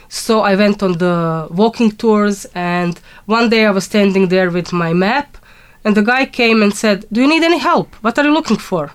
So 0.08 0.40
I 0.40 0.54
went 0.56 0.82
on 0.82 0.92
the 0.98 1.46
walking 1.50 1.90
tours 1.96 2.46
and 2.54 3.00
one 3.26 3.48
day 3.50 3.66
I 3.66 3.70
was 3.70 3.84
standing 3.84 4.28
there 4.28 4.50
with 4.50 4.72
my 4.72 4.92
map 4.94 5.36
and 5.84 5.94
the 5.94 6.02
guy 6.02 6.26
came 6.26 6.62
and 6.64 6.72
said, 6.74 7.04
"Do 7.12 7.20
you 7.20 7.28
need 7.28 7.42
any 7.44 7.58
help? 7.58 7.88
What 8.04 8.18
are 8.18 8.26
you 8.28 8.34
looking 8.34 8.58
for?" 8.70 8.90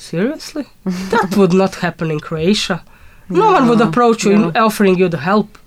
Seriously? 0.00 0.66
that 1.12 1.36
would 1.36 1.52
not 1.52 1.74
happen 1.76 2.10
in 2.10 2.20
Croatia. 2.20 2.82
No, 3.28 3.52
one 3.52 3.68
would 3.68 3.80
approach 3.80 4.24
you 4.24 4.36
no. 4.36 4.52
offering 4.66 4.96
you 4.98 5.08
the 5.08 5.18
help. 5.18 5.58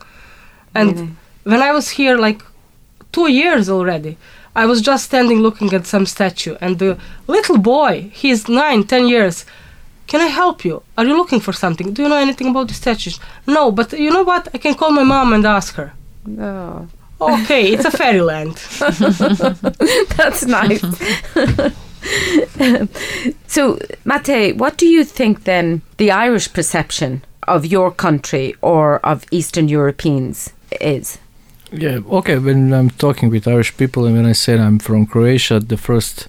And 0.76 0.92
Really? 0.94 1.10
when 1.52 1.62
I 1.62 1.72
was 1.72 1.88
here 1.98 2.18
like 2.18 2.42
2 3.12 3.28
years 3.32 3.70
already, 3.70 4.18
I 4.56 4.66
was 4.66 4.82
just 4.82 5.04
standing 5.06 5.40
looking 5.42 5.74
at 5.74 5.86
some 5.86 6.06
statue 6.06 6.56
and 6.62 6.78
the 6.80 6.98
little 7.28 7.58
boy, 7.58 7.94
he's 8.22 8.48
nine, 8.50 8.84
ten 8.84 9.08
years, 9.08 9.46
can 10.08 10.20
I 10.22 10.28
help 10.42 10.66
you? 10.66 10.82
Are 10.98 11.06
you 11.06 11.16
looking 11.16 11.40
for 11.42 11.54
something? 11.54 11.94
Do 11.94 12.02
you 12.04 12.10
know 12.10 12.18
anything 12.28 12.50
about 12.50 12.68
the 12.68 12.74
statues? 12.74 13.20
No, 13.48 13.72
but 13.72 13.94
you 13.94 14.12
know 14.12 14.24
what? 14.24 14.48
I 14.54 14.58
can 14.58 14.76
call 14.76 14.92
my 14.92 15.04
mom 15.04 15.34
and 15.34 15.46
ask 15.46 15.76
her. 15.76 15.90
Oh. 16.40 16.88
Okay, 17.22 17.64
it's 17.74 17.86
a 17.86 17.92
fairyland. 17.92 18.56
That's 20.18 20.46
nice. 20.46 20.84
so, 23.48 23.80
Mate, 24.06 24.56
what 24.58 24.78
do 24.78 24.88
you 24.88 25.04
think 25.04 25.44
then 25.44 25.82
the 25.98 26.12
Irish 26.12 26.52
perception 26.54 27.22
of 27.48 27.66
your 27.66 27.92
country 27.92 28.56
or 28.62 29.00
of 29.06 29.24
Eastern 29.32 29.68
Europeans 29.68 30.52
is? 30.82 31.18
Yeah, 31.72 32.00
okay. 32.12 32.38
When 32.38 32.74
I'm 32.74 32.90
talking 32.92 33.30
with 33.32 33.48
Irish 33.48 33.76
people 33.78 34.06
and 34.06 34.16
when 34.16 34.26
I 34.26 34.34
said 34.34 34.60
I'm 34.60 34.80
from 34.80 35.06
Croatia, 35.06 35.60
the 35.60 35.78
first, 35.78 36.28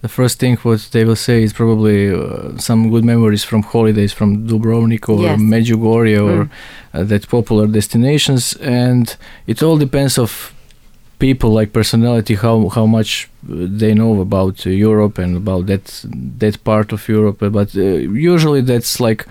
the 0.00 0.08
first 0.08 0.38
thing 0.38 0.56
what 0.58 0.88
they 0.92 1.04
will 1.04 1.16
say 1.16 1.42
is 1.42 1.52
probably 1.52 2.10
uh, 2.12 2.56
some 2.58 2.90
good 2.90 3.04
memories 3.04 3.44
from 3.44 3.62
holidays 3.62 4.12
from 4.12 4.46
Dubrovnik 4.48 5.08
or 5.08 5.20
Yes. 5.22 5.40
Medjugorje 5.40 6.16
or 6.18 6.44
Mm. 6.44 6.50
uh, 6.94 7.04
that 7.04 7.28
popular 7.28 7.66
destinations, 7.66 8.54
and 8.62 9.16
it 9.46 9.62
all 9.62 9.76
depends 9.78 10.18
of 10.18 10.52
people 11.18 11.50
like 11.50 11.72
personality 11.72 12.34
how 12.34 12.68
how 12.68 12.86
much 12.86 13.28
uh, 13.50 13.66
they 13.80 13.94
know 13.94 14.20
about 14.20 14.66
uh, 14.66 14.70
Europe 14.70 15.18
and 15.18 15.36
about 15.36 15.66
that 15.66 16.04
that 16.38 16.62
part 16.64 16.92
of 16.92 17.08
Europe. 17.08 17.38
But 17.52 17.74
uh, 17.76 17.80
usually 18.32 18.60
that's 18.62 19.00
like. 19.00 19.26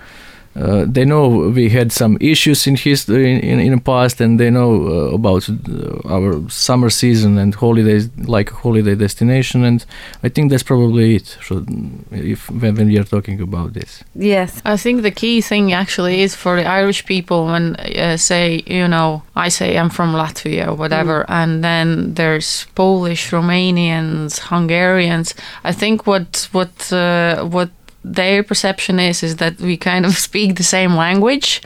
Uh, 0.58 0.84
they 0.86 1.04
know 1.04 1.28
we 1.28 1.68
had 1.68 1.92
some 1.92 2.18
issues 2.20 2.66
in 2.66 2.74
history 2.74 3.32
in, 3.32 3.40
in, 3.40 3.60
in 3.60 3.70
the 3.72 3.80
past, 3.80 4.20
and 4.20 4.40
they 4.40 4.50
know 4.50 4.88
uh, 4.88 5.14
about 5.14 5.48
uh, 5.48 5.54
our 6.08 6.48
summer 6.50 6.90
season 6.90 7.38
and 7.38 7.54
holidays, 7.54 8.10
like 8.26 8.50
a 8.50 8.54
holiday 8.54 8.94
destination. 8.94 9.64
And 9.64 9.84
I 10.22 10.28
think 10.28 10.50
that's 10.50 10.64
probably 10.64 11.16
it. 11.16 11.38
So, 11.42 11.64
if 12.10 12.50
when, 12.50 12.74
when 12.74 12.88
we 12.88 12.98
are 12.98 13.04
talking 13.04 13.40
about 13.40 13.74
this, 13.74 14.02
Yes. 14.14 14.60
I 14.64 14.76
think 14.76 15.02
the 15.02 15.10
key 15.10 15.40
thing 15.40 15.72
actually 15.72 16.22
is 16.22 16.34
for 16.34 16.56
the 16.56 16.66
Irish 16.66 17.04
people 17.06 17.46
when 17.46 17.76
uh, 17.76 18.16
say, 18.16 18.62
you 18.66 18.88
know, 18.88 19.22
I 19.36 19.48
say 19.50 19.78
I'm 19.78 19.90
from 19.90 20.12
Latvia 20.12 20.68
or 20.68 20.74
whatever, 20.74 21.24
and 21.28 21.62
then 21.62 22.14
there's 22.14 22.66
Polish, 22.74 23.30
Romanians, 23.30 24.38
Hungarians. 24.40 25.34
I 25.62 25.72
think 25.72 26.06
what 26.06 26.48
what 26.52 26.92
uh, 26.92 27.44
what 27.44 27.70
their 28.14 28.42
perception 28.42 28.98
is 28.98 29.22
is 29.22 29.36
that 29.36 29.58
we 29.60 29.76
kind 29.76 30.04
of 30.06 30.16
speak 30.28 30.56
the 30.56 30.64
same 30.64 30.94
language, 30.94 31.60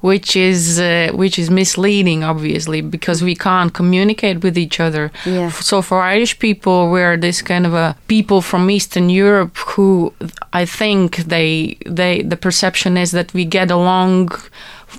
which 0.00 0.36
is 0.36 0.78
uh, 0.78 1.10
which 1.14 1.38
is 1.38 1.50
misleading, 1.50 2.24
obviously, 2.24 2.80
because 2.80 3.22
we 3.22 3.34
can't 3.34 3.72
communicate 3.72 4.42
with 4.42 4.56
each 4.58 4.80
other. 4.80 5.10
Yeah. 5.24 5.50
So 5.50 5.82
for 5.82 6.00
Irish 6.02 6.38
people, 6.38 6.90
we're 6.90 7.16
this 7.16 7.42
kind 7.42 7.66
of 7.66 7.74
a 7.74 7.96
people 8.08 8.40
from 8.42 8.70
Eastern 8.70 9.10
Europe 9.10 9.56
who 9.56 10.12
I 10.52 10.64
think 10.64 11.16
they 11.16 11.76
they 11.86 12.22
the 12.22 12.36
perception 12.36 12.96
is 12.96 13.10
that 13.10 13.32
we 13.34 13.44
get 13.44 13.70
along 13.70 14.30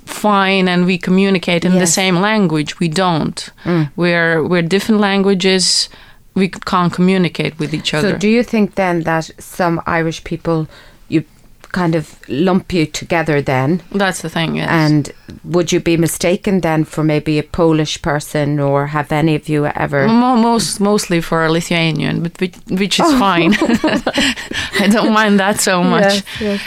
fine 0.06 0.68
and 0.68 0.86
we 0.86 0.98
communicate 0.98 1.64
in 1.64 1.78
the 1.78 1.86
same 1.86 2.16
language. 2.20 2.78
We 2.80 2.88
don't. 2.88 3.50
Mm. 3.64 3.90
We're 3.96 4.42
we're 4.42 4.62
different 4.62 5.00
languages. 5.00 5.88
We 6.34 6.48
can't 6.48 6.92
communicate 6.92 7.58
with 7.58 7.74
each 7.74 7.94
other. 7.94 8.12
So, 8.12 8.18
do 8.18 8.28
you 8.28 8.42
think 8.42 8.74
then 8.74 9.02
that 9.02 9.30
some 9.38 9.80
Irish 9.86 10.24
people 10.24 10.66
you 11.08 11.24
kind 11.72 11.94
of 11.94 12.18
lump 12.28 12.72
you 12.72 12.86
together 12.86 13.42
then? 13.42 13.80
That's 13.92 14.22
the 14.22 14.28
thing. 14.30 14.56
Yes. 14.56 14.68
And 14.70 15.12
would 15.44 15.72
you 15.72 15.80
be 15.80 15.96
mistaken 15.96 16.60
then 16.60 16.84
for 16.84 17.04
maybe 17.04 17.38
a 17.38 17.42
Polish 17.42 18.00
person, 18.02 18.60
or 18.60 18.86
have 18.88 19.12
any 19.12 19.34
of 19.34 19.48
you 19.48 19.66
ever? 19.66 20.08
Most 20.08 20.80
mostly 20.80 21.20
for 21.20 21.44
a 21.44 21.50
Lithuanian, 21.52 22.22
but 22.22 22.40
which, 22.40 22.54
which 22.68 22.98
is 23.00 23.06
Oh. 23.08 23.18
fine. 23.18 23.52
I 24.80 24.88
don't 24.90 25.12
mind 25.12 25.38
that 25.40 25.60
so 25.60 25.82
much. 25.94 26.22
Yes, 26.40 26.40
yes. 26.40 26.60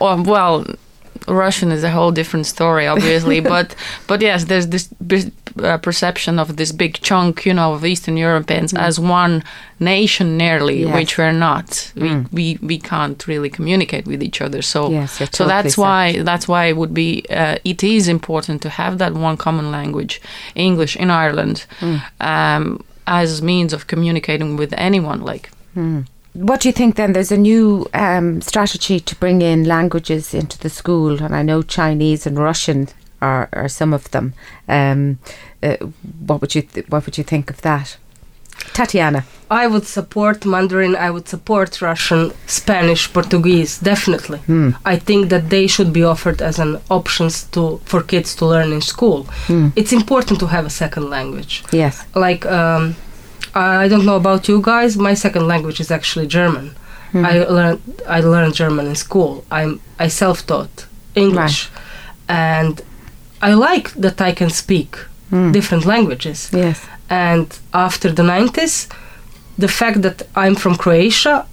Uh, 0.00 0.04
or, 0.04 0.22
well, 0.22 0.64
Russian 1.34 1.70
is 1.72 1.84
a 1.84 1.90
whole 1.90 2.12
different 2.12 2.46
story, 2.46 2.86
obviously, 2.86 3.40
but 3.54 3.74
but 4.06 4.20
yes, 4.22 4.44
there's 4.44 4.66
this 4.66 4.88
uh, 5.62 5.78
perception 5.78 6.38
of 6.38 6.56
this 6.56 6.72
big 6.72 6.92
chunk, 7.02 7.44
you 7.46 7.54
know, 7.54 7.74
of 7.74 7.84
Eastern 7.84 8.16
Europeans 8.16 8.72
as 8.74 8.98
one 8.98 9.42
nation, 9.78 10.36
nearly, 10.36 10.80
Mm. 10.80 10.86
Yes. 10.86 10.94
which 10.94 11.18
we're 11.18 11.38
not. 11.38 11.92
We, 11.96 12.08
Mm. 12.08 12.26
we 12.32 12.58
we 12.62 12.78
can't 12.78 13.26
really 13.26 13.50
communicate 13.50 14.04
with 14.06 14.22
each 14.22 14.40
other. 14.40 14.62
So 14.62 14.90
Yes, 14.90 15.12
so 15.12 15.24
totally 15.26 15.48
that's 15.48 15.76
why 15.76 16.22
that's 16.24 16.46
why 16.48 16.66
it 16.70 16.76
would 16.76 16.92
be 16.94 17.22
uh, 17.30 17.56
it 17.64 17.82
is 17.82 18.06
important 18.08 18.60
to 18.62 18.68
have 18.68 18.96
that 18.98 19.12
one 19.12 19.36
common 19.36 19.70
language, 19.70 20.20
English 20.54 20.96
in 20.96 21.10
Ireland, 21.10 21.66
Mm. 21.80 22.00
um, 22.20 22.84
as 23.06 23.40
means 23.42 23.72
of 23.72 23.86
communicating 23.86 24.58
with 24.58 24.72
anyone. 24.78 25.20
Like 25.32 25.50
Hmm. 25.74 26.00
What 26.32 26.60
do 26.60 26.68
you 26.68 26.72
think 26.72 26.94
then? 26.94 27.12
There's 27.12 27.32
a 27.32 27.36
new 27.36 27.86
um, 27.92 28.40
strategy 28.40 29.00
to 29.00 29.16
bring 29.16 29.42
in 29.42 29.64
languages 29.64 30.32
into 30.34 30.58
the 30.58 30.70
school, 30.70 31.22
and 31.22 31.34
I 31.34 31.42
know 31.42 31.62
Chinese 31.62 32.26
and 32.26 32.38
Russian 32.38 32.88
are, 33.20 33.48
are 33.52 33.68
some 33.68 33.92
of 33.92 34.10
them. 34.10 34.34
Um, 34.68 35.18
uh, 35.62 35.76
what 36.26 36.40
would 36.40 36.54
you 36.54 36.62
th- 36.62 36.86
What 36.88 37.04
would 37.06 37.18
you 37.18 37.24
think 37.24 37.50
of 37.50 37.60
that? 37.62 37.96
Tatjana. 38.74 39.24
I 39.50 39.66
would 39.66 39.86
support 39.86 40.44
Mandarin, 40.44 40.94
I 40.94 41.10
would 41.10 41.26
support 41.28 41.80
Russian, 41.82 42.32
Spanish, 42.46 43.12
Portuguese, 43.12 43.78
definitely. 43.78 44.38
Hmm. 44.38 44.70
I 44.84 44.96
think 44.98 45.30
that 45.30 45.48
they 45.50 45.66
should 45.66 45.92
be 45.92 46.04
offered 46.04 46.40
as 46.42 46.58
an 46.58 46.78
options 46.88 47.44
to 47.50 47.80
for 47.84 48.02
kids 48.02 48.36
to 48.36 48.46
learn 48.46 48.72
in 48.72 48.80
school. 48.80 49.26
Hmm. 49.46 49.68
It's 49.76 49.92
important 49.92 50.38
to 50.40 50.46
have 50.46 50.66
a 50.66 50.70
second 50.70 51.10
language. 51.10 51.64
Yes. 51.72 52.04
Like 52.14 52.46
um, 52.46 52.94
I 53.54 53.88
don't 53.88 54.04
know 54.06 54.16
about 54.16 54.48
you 54.48 54.60
guys, 54.62 54.96
my 54.96 55.14
second 55.14 55.46
language 55.46 55.80
is 55.80 55.90
actually 55.90 56.26
German. 56.26 56.74
Hmm. 57.12 57.24
I 57.24 57.32
learned 57.44 57.80
I 58.08 58.20
learned 58.20 58.54
German 58.54 58.86
in 58.86 58.94
school. 58.94 59.44
I'm 59.50 59.80
I 59.98 60.08
self-taught 60.08 60.86
English, 61.14 61.68
and 62.28 62.80
I 63.42 63.54
like 63.54 63.92
that 64.04 64.20
I 64.20 64.32
can 64.32 64.50
speak 64.50 64.96
Hmm. 65.30 65.52
different 65.52 65.84
languages. 65.84 66.48
Yes. 66.52 66.78
And 67.08 67.46
after 67.72 68.08
the 68.12 68.22
90s, 68.22 68.88
the 69.58 69.68
fact 69.68 70.02
that 70.02 70.22
I'm 70.42 70.54
from 70.56 70.74
Croatia 70.76 71.46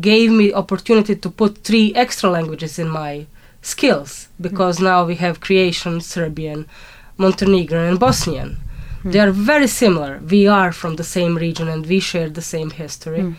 gave 0.00 0.30
me 0.30 0.52
opportunity 0.52 1.14
to 1.16 1.30
put 1.30 1.52
three 1.64 1.88
extra 1.94 2.28
languages 2.30 2.78
in 2.78 2.88
my 2.88 3.26
skills 3.62 4.28
because 4.40 4.78
now 4.80 5.04
we 5.06 5.14
have 5.16 5.40
Croatian, 5.40 6.00
Serbian, 6.00 6.66
Montenegrin, 7.18 7.84
and 7.90 7.98
Bosnian. 7.98 8.58
Mm-hmm. 9.06 9.12
They 9.12 9.20
are 9.20 9.30
very 9.30 9.68
similar. 9.68 10.18
We 10.18 10.48
are 10.48 10.72
from 10.72 10.96
the 10.96 11.04
same 11.04 11.36
region 11.36 11.68
and 11.68 11.86
we 11.86 12.00
share 12.00 12.28
the 12.28 12.42
same 12.42 12.70
history. 12.70 13.20
Mm. 13.20 13.34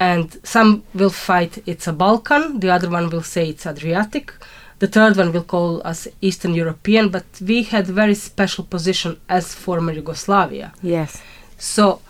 And 0.00 0.38
some 0.42 0.82
will 0.94 1.10
fight 1.10 1.62
it's 1.66 1.86
a 1.86 1.92
Balkan, 1.92 2.60
the 2.60 2.70
other 2.70 2.88
one 2.88 3.10
will 3.10 3.22
say 3.22 3.50
it's 3.50 3.66
Adriatic, 3.66 4.32
the 4.78 4.86
third 4.86 5.16
one 5.16 5.32
will 5.32 5.44
call 5.44 5.80
us 5.84 6.08
Eastern 6.20 6.54
European, 6.54 7.08
but 7.10 7.24
we 7.40 7.62
had 7.62 7.86
very 7.86 8.14
special 8.14 8.64
position 8.64 9.20
as 9.28 9.54
former 9.54 9.92
Yugoslavia. 9.92 10.72
Yes. 10.82 11.22
So 11.58 12.00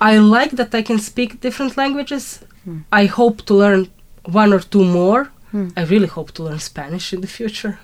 I 0.00 0.18
like 0.18 0.52
that 0.52 0.74
I 0.74 0.82
can 0.82 0.98
speak 0.98 1.40
different 1.40 1.76
languages. 1.76 2.40
Mm. 2.66 2.84
I 2.92 3.06
hope 3.06 3.42
to 3.46 3.54
learn 3.54 3.88
one 4.24 4.52
or 4.52 4.60
two 4.60 4.84
more. 4.84 5.30
Mm. 5.52 5.72
I 5.76 5.84
really 5.84 6.06
hope 6.06 6.32
to 6.32 6.42
learn 6.44 6.58
Spanish 6.58 7.12
in 7.12 7.20
the 7.20 7.26
future. 7.38 7.78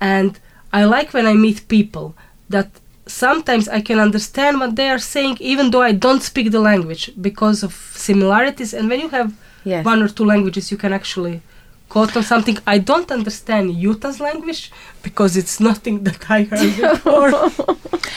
And 0.00 0.38
I 0.72 0.84
like 0.84 1.12
when 1.12 1.26
I 1.26 1.34
meet 1.34 1.68
people 1.68 2.14
that 2.48 2.70
sometimes 3.08 3.68
I 3.68 3.80
can 3.80 3.98
understand 3.98 4.60
what 4.60 4.76
they 4.76 4.88
are 4.94 4.98
saying 5.14 5.36
even 5.40 5.70
though 5.70 5.82
I 5.82 5.92
don't 5.92 6.22
speak 6.22 6.46
the 6.50 6.60
language 6.60 7.10
because 7.28 7.62
of 7.62 7.72
similarities 7.94 8.72
and 8.74 8.88
when 8.90 9.00
you 9.00 9.08
have 9.18 9.32
Yes. 9.64 9.84
one 9.84 10.00
or 10.02 10.08
two 10.08 10.24
languages 10.24 10.70
you 10.72 10.78
can 10.78 10.92
actually 10.92 11.40
quote 11.88 12.16
on 12.16 12.22
something. 12.22 12.56
I 12.66 12.78
don't 12.78 13.10
understand 13.10 13.64
Juta's 13.82 14.18
language 14.20 14.70
because 15.02 15.36
it's 15.40 15.58
nothing 15.58 15.96
that 16.06 16.20
I 16.30 16.40
heard 16.44 16.76
before. 16.92 17.30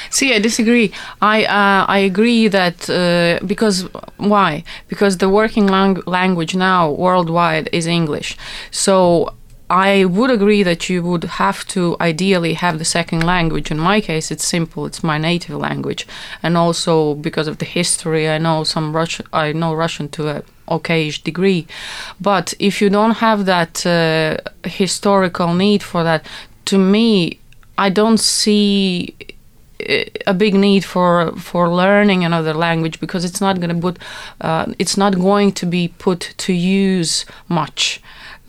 See, 0.10 0.34
I 0.36 0.40
disagree. 0.40 0.92
I 1.22 1.38
uh, 1.46 1.84
I 1.98 2.00
agree 2.12 2.48
that 2.50 2.78
uh, 2.90 3.40
because 3.52 3.78
why? 4.18 4.64
Because 4.92 5.14
the 5.24 5.30
working 5.30 5.68
lang- 5.68 6.04
language 6.06 6.54
now 6.56 6.82
worldwide 7.06 7.68
is 7.72 7.86
English. 7.88 8.30
So 8.86 8.94
I 9.72 10.04
would 10.04 10.30
agree 10.30 10.64
that 10.64 10.90
you 10.90 11.02
would 11.02 11.24
have 11.24 11.66
to 11.68 11.96
ideally 12.02 12.56
have 12.56 12.78
the 12.78 12.84
second 12.84 13.24
language. 13.24 13.72
In 13.72 13.80
my 13.80 14.02
case, 14.02 14.30
it's 14.30 14.46
simple. 14.46 14.86
It's 14.86 15.02
my 15.02 15.18
native 15.18 15.56
language, 15.56 16.06
and 16.44 16.58
also 16.58 17.16
because 17.16 17.48
of 17.48 17.60
the 17.60 17.66
history, 17.66 18.28
I 18.28 18.38
know 18.38 18.66
some 18.66 18.94
Russian. 18.94 19.28
I 19.32 19.54
know 19.54 19.74
Russian 19.74 20.10
to 20.10 20.28
a 20.28 20.44
okayish 20.68 21.24
degree, 21.24 21.68
but 22.20 22.54
if 22.60 22.82
you 22.82 22.90
don't 22.90 23.16
have 23.28 23.46
that 23.46 23.86
uh, 23.86 24.38
historical 24.66 25.54
need 25.54 25.84
for 25.84 26.04
that, 26.04 26.26
to 26.66 26.78
me, 26.78 27.40
I 27.78 27.88
don't 27.90 28.20
see 28.20 29.16
a 30.28 30.34
big 30.34 30.54
need 30.54 30.84
for 30.84 31.32
for 31.38 31.70
learning 31.70 32.26
another 32.26 32.54
language 32.54 33.00
because 33.00 33.24
it's 33.24 33.40
not 33.40 33.62
going 33.62 33.74
to 33.74 33.82
put 33.82 33.98
uh, 34.42 34.66
it's 34.80 34.98
not 34.98 35.14
going 35.18 35.54
to 35.54 35.66
be 35.66 35.88
put 35.98 36.34
to 36.38 36.52
use 36.52 37.26
much 37.48 38.02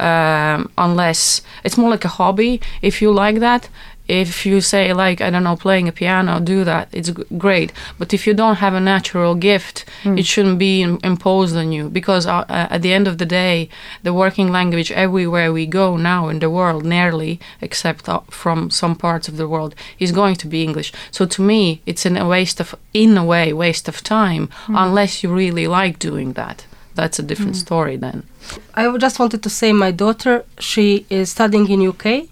um, 0.03 0.71
unless 0.77 1.43
it's 1.65 1.79
more 1.79 1.91
like 1.91 2.05
a 2.05 2.15
hobby 2.19 2.61
if 2.83 3.01
you 3.03 3.11
like 3.13 3.39
that. 3.41 3.69
If 4.09 4.45
you 4.45 4.61
say 4.61 4.93
like 4.93 5.19
i 5.27 5.31
don't 5.31 5.45
know 5.45 5.57
playing 5.57 5.87
a 5.89 5.93
piano 5.93 6.41
do 6.41 6.65
that 6.65 6.89
it's 6.93 7.11
g- 7.11 7.23
great. 7.39 7.73
But 8.01 8.13
if 8.13 8.27
you 8.27 8.35
don't 8.35 8.57
have 8.65 8.75
a 8.75 8.81
natural 8.95 9.35
gift 9.37 9.85
it 10.21 10.27
shouldn't 10.27 10.59
be 10.59 10.83
im- 10.83 10.99
imposed 11.05 11.57
on 11.57 11.71
you. 11.77 11.89
Because 11.89 12.27
uh, 12.27 12.39
uh, 12.49 12.67
at 12.75 12.83
the 12.83 12.93
end 12.93 13.07
of 13.09 13.17
the 13.19 13.25
day 13.43 13.69
the 14.03 14.13
working 14.13 14.49
language 14.59 14.91
everywhere 15.05 15.53
we 15.53 15.67
go 15.83 15.97
now 15.97 16.29
in 16.33 16.41
the 16.41 16.51
world 16.59 16.85
nearly 16.85 17.39
except 17.61 18.09
uh, 18.09 18.21
from 18.41 18.59
some 18.71 18.95
parts 18.97 19.29
of 19.29 19.37
the 19.37 19.49
world 19.53 19.73
is 20.05 20.11
going 20.21 20.37
to 20.43 20.49
be 20.49 20.65
english. 20.69 20.93
So 21.17 21.25
to 21.35 21.41
me 21.51 21.81
it's 21.87 22.05
in 22.05 22.17
a 22.17 22.27
waste 22.35 22.59
of 22.61 22.75
in 22.93 23.17
a 23.17 23.25
way 23.33 23.53
waste 23.53 23.87
of 23.89 24.03
time 24.03 24.45
unless 24.85 25.13
you 25.23 25.29
really 25.43 25.67
like 25.81 25.97
doing 26.09 26.33
that 26.35 26.67
that's 26.95 27.19
a 27.19 27.23
different 27.23 27.57
story 27.57 27.97
then 27.97 28.23
I 28.75 28.97
just 28.99 29.19
wanted 29.19 29.43
to 29.43 29.51
say 29.51 29.73
my 29.73 29.91
daughter, 29.91 30.45
she 30.59 31.07
is 31.11 31.31
studying 31.31 31.69
in 31.69 31.87
UK 31.87 32.29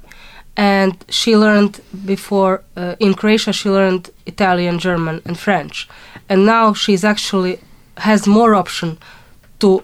and 0.56 0.92
she 1.08 1.36
learned 1.36 1.80
before 2.04 2.62
uh, 2.76 2.96
in 2.98 3.14
Croatia 3.14 3.52
she 3.52 3.70
learned 3.70 4.10
Italian, 4.26 4.78
German 4.78 5.22
and 5.24 5.38
French. 5.38 5.88
And 6.28 6.46
now 6.46 6.74
she's 6.74 7.04
actually 7.04 7.60
has 7.98 8.26
more 8.26 8.54
option 8.54 8.98
to 9.60 9.82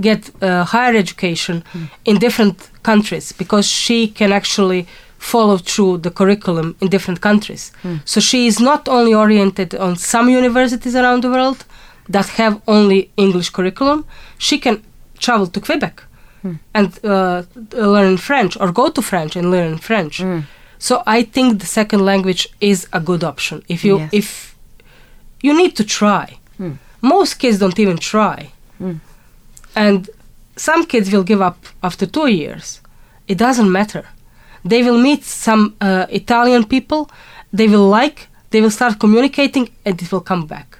get 0.00 0.30
uh, 0.42 0.64
higher 0.64 0.96
education 0.96 1.62
in 2.04 2.18
different 2.18 2.70
countries 2.82 3.32
because 3.32 3.66
she 3.66 4.08
can 4.08 4.32
actually 4.32 4.86
follow 5.18 5.56
through 5.56 5.98
the 5.98 6.10
curriculum 6.10 6.76
in 6.80 6.88
different 6.88 7.20
countries. 7.20 7.72
So 8.04 8.20
she 8.20 8.46
is 8.46 8.60
not 8.60 8.88
only 8.88 9.14
oriented 9.14 9.74
on 9.74 9.96
some 9.96 10.28
universities 10.28 10.94
around 10.94 11.22
the 11.22 11.30
world 11.30 11.64
that 12.08 12.28
have 12.28 12.60
only 12.66 13.10
English 13.16 13.50
curriculum, 13.50 14.04
she 14.38 14.58
can 14.58 14.82
travel 15.18 15.46
to 15.46 15.60
Quebec 15.60 16.02
hmm. 16.42 16.54
and 16.74 17.04
uh, 17.04 17.42
learn 17.72 18.16
French 18.16 18.56
or 18.60 18.72
go 18.72 18.88
to 18.90 19.02
French 19.02 19.36
and 19.36 19.50
learn 19.50 19.78
French. 19.78 20.18
Hmm. 20.18 20.40
So 20.78 21.02
I 21.06 21.22
think 21.22 21.60
the 21.60 21.66
second 21.66 22.04
language 22.04 22.48
is 22.60 22.86
a 22.92 23.00
good 23.00 23.24
option. 23.24 23.62
If 23.68 23.84
you 23.84 23.98
Yes. 23.98 24.10
if 24.12 24.54
you 25.42 25.52
need 25.56 25.72
to 25.76 25.84
try. 25.84 26.26
Hmm. 26.58 26.74
Most 27.00 27.38
kids 27.38 27.58
don't 27.58 27.78
even 27.78 27.98
try. 27.98 28.52
And 29.76 30.08
some 30.56 30.84
kids 30.86 31.10
will 31.12 31.24
give 31.24 31.42
up 31.42 31.58
after 31.82 32.06
2 32.06 32.28
years. 32.28 32.80
It 33.26 33.38
doesn't 33.38 33.70
matter. 33.70 34.04
They 34.64 34.82
will 34.82 34.98
meet 34.98 35.24
some 35.24 35.74
uh, 35.80 36.06
Italian 36.08 36.64
people, 36.64 37.10
they 37.52 37.68
will 37.68 37.88
like, 37.88 38.28
they 38.50 38.60
will 38.60 38.70
start 38.70 38.98
communicating 38.98 39.68
and 39.84 40.00
it 40.00 40.10
will 40.12 40.20
come 40.22 40.46
back. 40.46 40.78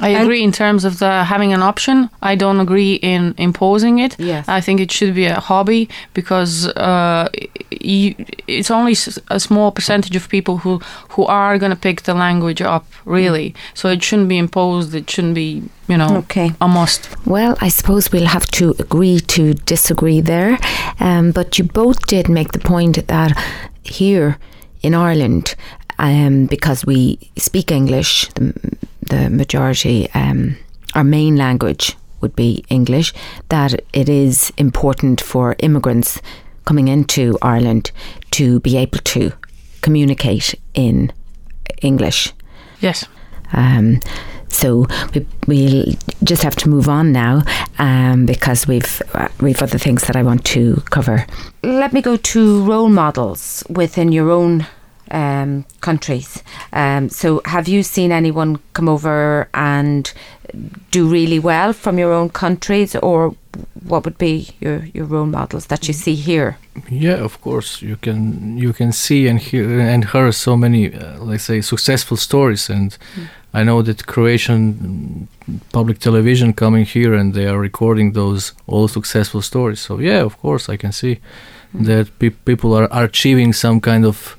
I 0.00 0.08
And- 0.08 0.22
agree 0.24 0.42
in 0.42 0.50
terms 0.52 0.84
of 0.84 0.98
the 0.98 1.24
having 1.24 1.52
an 1.52 1.62
option. 1.62 2.10
I 2.20 2.34
don't 2.34 2.60
agree 2.60 2.94
in 2.94 3.34
imposing 3.38 4.00
it. 4.00 4.16
Yes. 4.18 4.44
I 4.48 4.60
think 4.60 4.80
it 4.80 4.90
should 4.92 5.14
be 5.14 5.26
a 5.26 5.38
hobby 5.40 5.88
because 6.14 6.66
uh, 6.76 7.28
you, 7.70 8.14
it's 8.48 8.70
only 8.70 8.96
a 9.30 9.38
small 9.38 9.70
percentage 9.70 10.16
of 10.16 10.28
people 10.28 10.56
who 10.58 10.80
who 11.10 11.24
are 11.26 11.58
going 11.58 11.70
to 11.70 11.78
pick 11.78 12.02
the 12.02 12.14
language 12.14 12.60
up 12.60 12.84
really. 13.04 13.54
So 13.74 13.88
it 13.88 14.02
shouldn't 14.02 14.28
be 14.28 14.36
imposed. 14.38 14.94
It 14.94 15.08
shouldn't 15.10 15.34
be 15.34 15.62
you 15.88 15.96
know 15.96 16.16
Okay. 16.16 16.50
a 16.60 16.66
must. 16.66 17.08
Well, 17.26 17.56
I 17.60 17.68
suppose 17.70 18.10
we'll 18.12 18.26
have 18.32 18.46
to 18.58 18.74
agree 18.80 19.20
to 19.20 19.54
disagree 19.66 20.20
there. 20.22 20.58
Um, 21.00 21.30
but 21.32 21.56
you 21.58 21.64
both 21.72 22.06
did 22.06 22.28
make 22.28 22.50
the 22.52 22.58
point 22.68 23.06
that 23.06 23.32
here 23.84 24.38
in 24.82 24.92
Ireland, 24.94 25.54
um, 25.98 26.46
because 26.46 26.84
we 26.86 27.18
speak 27.36 27.70
English, 27.70 28.28
the, 28.34 28.52
the 29.08 29.30
majority, 29.30 30.10
um, 30.14 30.56
our 30.94 31.04
main 31.04 31.36
language 31.36 31.96
would 32.20 32.34
be 32.36 32.64
English, 32.68 33.12
that 33.48 33.74
it 33.92 34.08
is 34.08 34.52
important 34.56 35.20
for 35.20 35.56
immigrants 35.58 36.20
coming 36.64 36.88
into 36.88 37.36
Ireland 37.42 37.90
to 38.32 38.60
be 38.60 38.76
able 38.76 38.98
to 38.98 39.32
communicate 39.82 40.54
in 40.72 41.12
English. 41.82 42.32
Yes. 42.80 43.06
Um, 43.52 44.00
so 44.48 44.86
we, 45.12 45.26
we'll 45.46 45.86
just 46.22 46.42
have 46.42 46.54
to 46.56 46.68
move 46.68 46.88
on 46.88 47.12
now 47.12 47.42
um, 47.78 48.24
because 48.24 48.66
we've 48.66 49.02
uh, 49.12 49.28
we've 49.40 49.60
other 49.60 49.78
things 49.78 50.04
that 50.06 50.16
I 50.16 50.22
want 50.22 50.44
to 50.46 50.82
cover. 50.90 51.26
Let 51.62 51.92
me 51.92 52.00
go 52.00 52.16
to 52.16 52.64
role 52.64 52.88
models 52.88 53.64
within 53.68 54.12
your 54.12 54.30
own 54.30 54.66
um, 55.10 55.64
countries. 55.80 56.42
Um, 56.72 57.08
so 57.08 57.40
have 57.44 57.68
you 57.68 57.82
seen 57.82 58.12
anyone 58.12 58.58
come 58.72 58.88
over 58.88 59.48
and 59.54 60.12
do 60.90 61.08
really 61.08 61.38
well 61.38 61.72
from 61.72 61.98
your 61.98 62.12
own 62.12 62.28
countries, 62.30 62.94
or 62.96 63.34
what 63.88 64.04
would 64.04 64.18
be 64.18 64.48
your, 64.60 64.84
your 64.94 65.04
role 65.04 65.26
models 65.26 65.66
that 65.66 65.86
you 65.88 65.94
see 65.94 66.14
here? 66.14 66.56
Yeah, 66.88 67.24
of 67.24 67.40
course. 67.40 67.82
You 67.82 67.96
can 67.96 68.58
you 68.58 68.72
can 68.72 68.92
see 68.92 69.28
and 69.28 69.38
hear 69.38 69.80
and 69.80 70.04
hear 70.04 70.32
so 70.32 70.56
many, 70.56 70.94
uh, 70.94 71.18
let's 71.20 71.44
say, 71.44 71.60
successful 71.60 72.16
stories. 72.16 72.70
And 72.70 72.96
I 73.52 73.62
know 73.64 73.82
that 73.82 74.06
Croatian 74.06 75.28
mm, 75.48 75.60
public 75.72 75.98
television 75.98 76.52
coming 76.52 76.84
here 76.84 77.14
and 77.14 77.34
they 77.34 77.46
are 77.46 77.58
recording 77.58 78.12
those 78.12 78.52
all 78.66 78.88
successful 78.88 79.42
stories. 79.42 79.80
So 79.80 80.00
yeah, 80.00 80.24
of 80.24 80.36
course, 80.38 80.68
I 80.68 80.76
can 80.76 80.92
see 80.92 81.20
that 81.74 82.18
pe- 82.18 82.30
people 82.30 82.74
are, 82.74 82.92
are 82.92 83.04
achieving 83.04 83.52
some 83.52 83.80
kind 83.80 84.04
of 84.04 84.36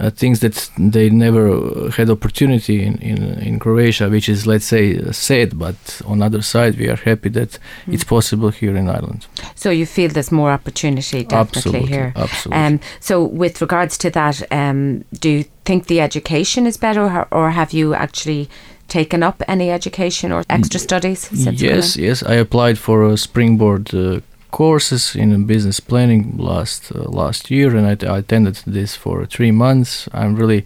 uh, 0.00 0.10
things 0.10 0.40
that 0.40 0.70
they 0.78 1.08
never 1.10 1.88
had 1.90 2.10
opportunity 2.10 2.82
in, 2.84 2.98
in, 2.98 3.22
in 3.38 3.58
Croatia, 3.58 4.08
which 4.08 4.28
is, 4.28 4.46
let's 4.46 4.64
say, 4.64 5.00
sad. 5.12 5.58
But 5.58 6.02
on 6.06 6.22
other 6.22 6.42
side, 6.42 6.76
we 6.78 6.88
are 6.88 6.96
happy 6.96 7.28
that 7.30 7.58
Mm. 7.86 7.94
it's 7.94 8.04
possible 8.04 8.50
here 8.50 8.76
in 8.76 8.88
Ireland. 8.88 9.26
So 9.54 9.70
you 9.70 9.86
feel 9.86 10.10
there's 10.10 10.32
more 10.32 10.50
opportunity 10.52 11.24
definitely 11.24 11.58
Absolutely, 11.58 11.88
here. 11.88 12.12
absolutely. 12.16 12.64
Um, 12.64 12.80
so 13.00 13.22
with 13.24 13.60
regards 13.60 13.96
to 13.98 14.10
that, 14.10 14.42
um, 14.52 15.04
do 15.20 15.28
you 15.28 15.44
think 15.64 15.86
the 15.86 16.00
education 16.00 16.66
is 16.66 16.76
better, 16.76 17.02
or, 17.02 17.26
or 17.30 17.50
have 17.50 17.72
you 17.72 17.94
actually 17.94 18.48
taken 18.88 19.22
up 19.22 19.42
any 19.48 19.70
education 19.70 20.32
or 20.32 20.42
extra 20.50 20.78
studies? 20.80 21.20
since 21.20 21.60
Yes, 21.62 21.96
yes. 21.96 22.22
I 22.22 22.34
applied 22.34 22.78
for 22.78 23.04
a 23.04 23.16
springboard 23.16 23.94
uh, 23.94 24.20
courses 24.54 25.16
in 25.16 25.46
business 25.46 25.80
planning 25.80 26.36
last 26.38 26.92
uh, 26.92 26.98
last 27.20 27.50
year, 27.50 27.76
and 27.76 27.86
I, 27.86 28.18
attended 28.18 28.56
this 28.66 28.94
for 28.94 29.26
three 29.26 29.50
months. 29.50 30.08
I'm 30.12 30.36
really 30.36 30.62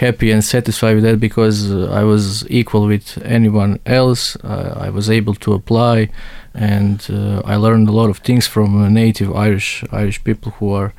happy 0.00 0.30
and 0.30 0.44
satisfied 0.44 0.96
with 0.96 1.04
that 1.04 1.18
because 1.18 1.72
uh, 1.72 2.00
I 2.00 2.04
was 2.04 2.44
equal 2.50 2.86
with 2.86 3.06
anyone 3.24 3.78
else. 3.86 4.36
Uh, 4.44 4.86
I 4.86 4.90
was 4.90 5.08
able 5.08 5.34
to 5.44 5.54
apply, 5.54 6.10
and 6.52 6.98
uh, 7.10 7.40
I 7.52 7.56
learned 7.56 7.88
a 7.88 7.98
lot 8.00 8.10
of 8.10 8.18
things 8.18 8.46
from 8.46 8.68
uh, 8.76 8.88
native 8.90 9.30
Irish 9.34 9.84
Irish 9.90 10.22
people 10.24 10.52
who 10.58 10.68
are 10.80 10.92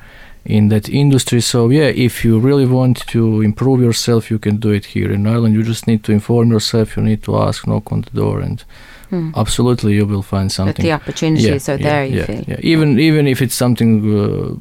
in 0.44 0.70
that 0.70 0.88
industry. 0.88 1.40
So 1.40 1.70
yeah, 1.70 1.90
if 2.08 2.24
you 2.24 2.40
really 2.40 2.66
want 2.66 2.96
to 3.14 3.42
improve 3.42 3.80
yourself, 3.80 4.30
you 4.30 4.40
can 4.40 4.56
do 4.56 4.70
it 4.70 4.86
here 4.96 5.12
in 5.12 5.26
Ireland. 5.26 5.54
You 5.54 5.62
just 5.62 5.86
need 5.86 6.02
to 6.04 6.12
inform 6.12 6.50
yourself. 6.50 6.96
You 6.96 7.04
need 7.04 7.22
to 7.22 7.36
ask, 7.36 7.66
knock 7.66 7.92
on 7.92 8.00
the 8.00 8.10
door, 8.22 8.40
and 8.40 8.64
Hmm. 9.10 9.30
absolutely 9.36 9.94
you 9.94 10.06
will 10.06 10.22
find 10.22 10.50
something. 10.50 10.74
But 10.76 10.82
the 10.82 10.92
opportunities 10.92 11.68
are 11.68 11.78
there, 11.78 12.04
you 12.04 12.18
yeah, 12.18 12.26
feel? 12.26 12.44
Yeah. 12.48 12.72
Even 12.72 12.98
even 12.98 13.26
if 13.26 13.40
it's 13.40 13.54
something 13.54 13.90
uh, 14.04 14.54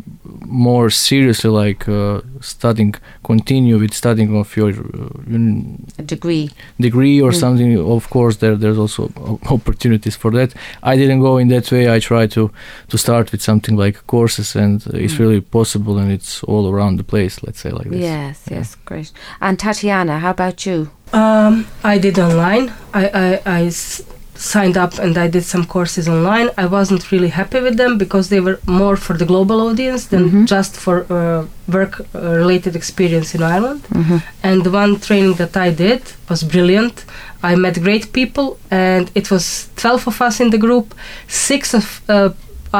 more 0.45 0.89
seriously, 0.89 1.49
like 1.49 1.87
uh, 1.89 2.21
studying, 2.41 2.95
continue 3.23 3.79
with 3.79 3.93
studying 3.93 4.35
of 4.37 4.55
your 4.57 4.69
uh, 4.69 5.35
un- 5.35 5.77
A 5.99 6.03
degree. 6.03 6.49
degree 6.79 7.21
or 7.21 7.31
Mm. 7.31 7.39
something. 7.39 7.77
Of 7.79 8.09
course, 8.09 8.37
there 8.37 8.55
there's 8.57 8.77
also 8.77 9.03
opportunities 9.49 10.15
for 10.17 10.31
that. 10.31 10.53
I 10.83 10.95
didn't 10.97 11.21
go 11.21 11.37
in 11.37 11.47
that 11.49 11.71
way. 11.71 11.95
I 11.95 11.99
tried 11.99 12.31
to 12.31 12.49
to 12.89 12.97
start 12.97 13.31
with 13.31 13.41
something 13.41 13.79
like 13.79 13.97
courses, 14.07 14.55
and 14.55 14.81
uh, 14.87 14.97
it's 15.05 15.13
Mm. 15.15 15.19
really 15.19 15.41
possible, 15.41 15.97
and 16.01 16.11
it's 16.11 16.43
all 16.43 16.65
around 16.73 16.97
the 16.97 17.03
place. 17.03 17.41
Let's 17.45 17.59
say 17.61 17.71
like 17.71 17.89
this. 17.89 18.01
Yes, 18.01 18.39
yes, 18.51 18.77
great. 18.85 19.11
And 19.39 19.57
Tatjana, 19.57 20.19
how 20.19 20.31
about 20.31 20.65
you? 20.65 20.87
Um, 21.13 21.65
I 21.83 21.99
did 21.99 22.17
online. 22.19 22.71
I, 22.93 23.03
I, 23.13 23.41
I 23.61 23.65
s- 23.67 24.01
signed 24.35 24.77
up 24.77 24.97
and 24.99 25.17
I 25.17 25.27
did 25.27 25.43
some 25.43 25.65
courses 25.65 26.07
online. 26.09 26.49
I 26.57 26.65
wasn't 26.65 27.11
really 27.11 27.29
happy 27.29 27.59
with 27.61 27.77
them 27.77 27.97
because 27.97 28.29
they 28.29 28.39
were 28.39 28.59
more 28.65 28.95
for 28.97 29.15
the 29.17 29.25
global 29.25 29.59
audience 29.69 30.05
than 30.07 30.23
Mhm. 30.31 30.45
just 30.47 30.75
for 30.75 30.95
uh, 31.09 31.45
work 31.71 31.93
uh, 32.01 32.19
related 32.41 32.75
experience 32.75 33.35
in 33.37 33.43
Ireland. 33.43 33.81
Mhm. 33.93 34.21
And 34.43 34.63
the 34.63 34.71
one 34.71 34.99
training 34.99 35.35
that 35.37 35.55
I 35.55 35.69
did 35.71 36.01
was 36.29 36.43
brilliant. 36.43 37.05
I 37.51 37.55
met 37.55 37.75
great 37.81 38.05
people, 38.13 38.57
and 38.71 39.11
it 39.15 39.29
was 39.29 39.67
12 39.75 40.07
of 40.07 40.21
us 40.21 40.39
in 40.39 40.49
the 40.49 40.57
group. 40.57 40.93
Six 41.27 41.73
of 41.73 41.85
uh, 42.09 42.29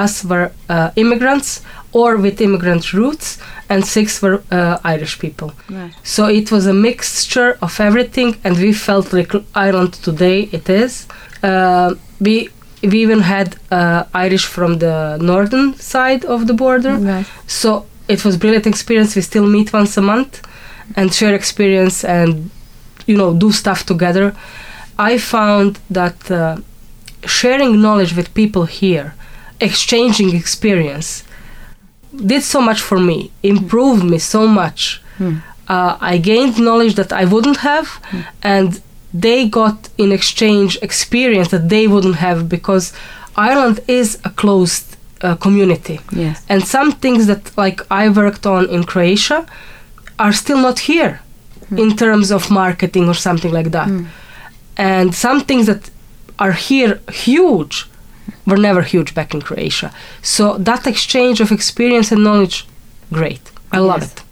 us 0.03 0.23
were 0.23 0.49
uh, 0.69 0.89
immigrants 0.95 1.61
or 1.91 2.15
with 2.17 2.41
immigrant 2.41 2.93
roots, 2.93 3.37
and 3.69 3.85
six 3.85 4.21
were 4.21 4.41
uh, 4.51 4.77
Irish 4.95 5.19
people. 5.19 5.51
Right. 5.69 5.91
So 6.03 6.25
it 6.25 6.51
was 6.51 6.65
a 6.65 6.73
mixture 6.73 7.57
of 7.61 7.79
everything, 7.79 8.35
and 8.43 8.57
we 8.57 8.73
felt 8.73 9.13
like 9.13 9.31
Ireland 9.53 9.93
today 10.03 10.49
it 10.51 10.69
is. 10.69 11.05
Uh, 11.43 11.95
we 12.19 12.49
we 12.81 13.01
even 13.01 13.21
had 13.21 13.55
uh, 13.71 14.03
Irish 14.13 14.45
from 14.45 14.79
the 14.79 15.17
northern 15.21 15.73
side 15.75 16.25
of 16.25 16.47
the 16.47 16.53
border. 16.53 16.95
Right. 16.95 17.25
So 17.47 17.85
it 18.07 18.25
was 18.25 18.37
brilliant 18.37 18.67
experience. 18.67 19.15
We 19.15 19.21
still 19.21 19.47
meet 19.47 19.71
once 19.73 19.97
a 19.97 20.01
month 20.01 20.41
and 20.95 21.13
share 21.13 21.33
experience 21.33 22.03
and 22.03 22.49
you 23.05 23.17
know 23.17 23.33
do 23.33 23.51
stuff 23.51 23.85
together. 23.85 24.35
I 24.97 25.17
found 25.17 25.79
that 25.89 26.29
uh, 26.29 26.57
sharing 27.25 27.81
knowledge 27.81 28.15
with 28.15 28.33
people 28.33 28.65
here, 28.65 29.15
exchanging 29.59 30.35
experience, 30.35 31.23
did 32.15 32.43
so 32.43 32.61
much 32.61 32.81
for 32.81 32.99
me, 32.99 33.31
improved 33.41 34.03
me 34.03 34.19
so 34.19 34.47
much. 34.47 35.01
Hmm. 35.17 35.37
Uh, 35.67 35.97
I 35.99 36.17
gained 36.17 36.59
knowledge 36.59 36.95
that 36.95 37.13
I 37.13 37.25
wouldn't 37.25 37.57
have, 37.57 37.87
and 38.43 38.81
they 39.13 39.47
got 39.47 39.89
in 39.97 40.11
exchange 40.11 40.77
experience 40.81 41.49
that 41.49 41.69
they 41.69 41.87
wouldn't 41.87 42.15
have 42.15 42.49
because 42.49 42.93
Ireland 43.35 43.79
is 43.87 44.19
a 44.25 44.29
closed 44.29 44.85
uh, 45.21 45.35
community. 45.35 45.99
Yes. 46.11 46.43
And 46.49 46.63
some 46.67 46.91
things 46.91 47.27
that 47.27 47.55
like 47.57 47.81
I 47.91 48.09
worked 48.09 48.45
on 48.45 48.69
in 48.69 48.83
Croatia 48.83 49.45
are 50.19 50.33
still 50.33 50.57
not 50.57 50.79
here 50.79 51.19
in 51.77 51.95
terms 51.95 52.31
of 52.31 52.51
marketing 52.51 53.07
or 53.07 53.15
something 53.15 53.51
like 53.51 53.71
that. 53.71 53.89
And 54.77 55.13
some 55.15 55.41
things 55.41 55.65
that 55.67 55.89
are 56.39 56.51
here 56.51 56.99
huge 57.11 57.87
were 58.45 58.57
never 58.57 58.81
huge 58.81 59.13
back 59.15 59.33
in 59.33 59.41
Croatia. 59.41 59.91
So 60.21 60.57
that 60.57 60.85
exchange 60.87 61.39
of 61.41 61.51
experience 61.51 62.11
and 62.11 62.23
knowledge, 62.23 62.65
great. 63.11 63.41
I 63.71 63.79
love 63.79 64.01
Yes. 64.01 64.11
it. 64.13 64.23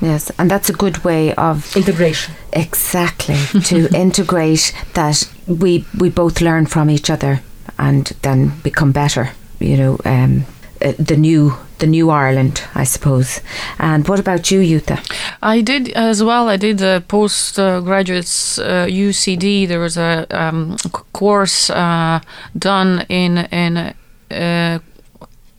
Yes, 0.00 0.30
and 0.38 0.50
that's 0.50 0.68
a 0.68 0.72
good 0.72 0.96
way 1.04 1.32
of 1.34 1.76
integration. 1.76 2.34
Exactly 2.54 3.36
to 3.64 3.88
integrate 3.94 4.72
that 4.94 5.28
we 5.46 5.84
we 5.98 6.08
both 6.10 6.40
learn 6.40 6.66
from 6.66 6.88
each 6.88 7.10
other 7.10 7.40
and 7.78 8.06
then 8.22 8.52
become 8.62 8.92
better. 8.92 9.30
You 9.58 9.76
know, 9.76 9.98
um, 10.04 10.44
uh, 10.80 10.92
the 10.98 11.16
new 11.16 11.54
the 11.78 11.86
new 11.86 12.10
Ireland, 12.10 12.62
I 12.74 12.84
suppose. 12.84 13.40
And 13.78 14.06
what 14.08 14.20
about 14.20 14.50
you, 14.50 14.60
Juta? 14.60 14.98
I 15.42 15.60
did 15.62 15.88
as 15.90 16.22
well. 16.22 16.48
I 16.48 16.56
did 16.56 16.80
a 16.80 17.00
postgraduate 17.00 18.26
uh, 18.58 18.86
UCD. 18.86 19.66
There 19.66 19.80
was 19.80 19.96
a 19.96 20.26
um, 20.30 20.76
course 21.12 21.70
uh, 21.70 22.20
done 22.56 23.04
in 23.08 23.38
in 23.50 23.94
uh, 24.30 24.78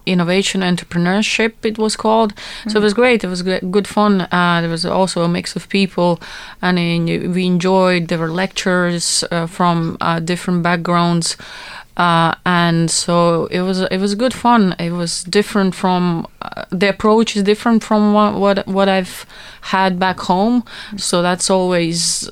innovation 0.06 0.62
entrepreneurship. 0.62 1.54
It 1.64 1.78
was 1.78 1.96
called. 1.96 2.34
So 2.68 2.80
it 2.80 2.84
was 2.84 2.94
great. 2.94 3.24
It 3.24 3.28
was 3.28 3.42
good 3.42 3.88
fun. 3.88 4.22
Uh, 4.32 4.62
there 4.62 4.70
was 4.70 4.86
also 4.86 5.24
a 5.24 5.28
mix 5.28 5.56
of 5.56 5.70
people, 5.70 6.20
and 6.62 6.80
in, 6.80 7.34
we 7.34 7.46
enjoyed. 7.46 8.08
There 8.08 8.20
were 8.20 8.32
lectures 8.32 9.24
uh, 9.32 9.48
from 9.48 9.98
uh, 10.02 10.20
different 10.20 10.64
backgrounds. 10.64 11.38
Uh, 11.98 12.36
and 12.46 12.92
so 12.92 13.46
it 13.46 13.62
was 13.62 13.80
it 13.80 14.00
was 14.00 14.16
good 14.16 14.34
fun. 14.34 14.76
It 14.80 14.92
was 14.92 15.24
different 15.24 15.74
from 15.76 16.28
uh, 16.42 16.66
the 16.70 16.90
approach 16.90 17.38
is 17.38 17.44
different 17.44 17.84
from 17.84 18.14
what 18.14 18.34
what, 18.36 18.68
what 18.68 18.90
I've 18.90 19.26
had 19.62 19.98
back 19.98 20.20
home. 20.20 20.66
So 20.98 21.22
that's 21.22 21.50
always 21.50 22.30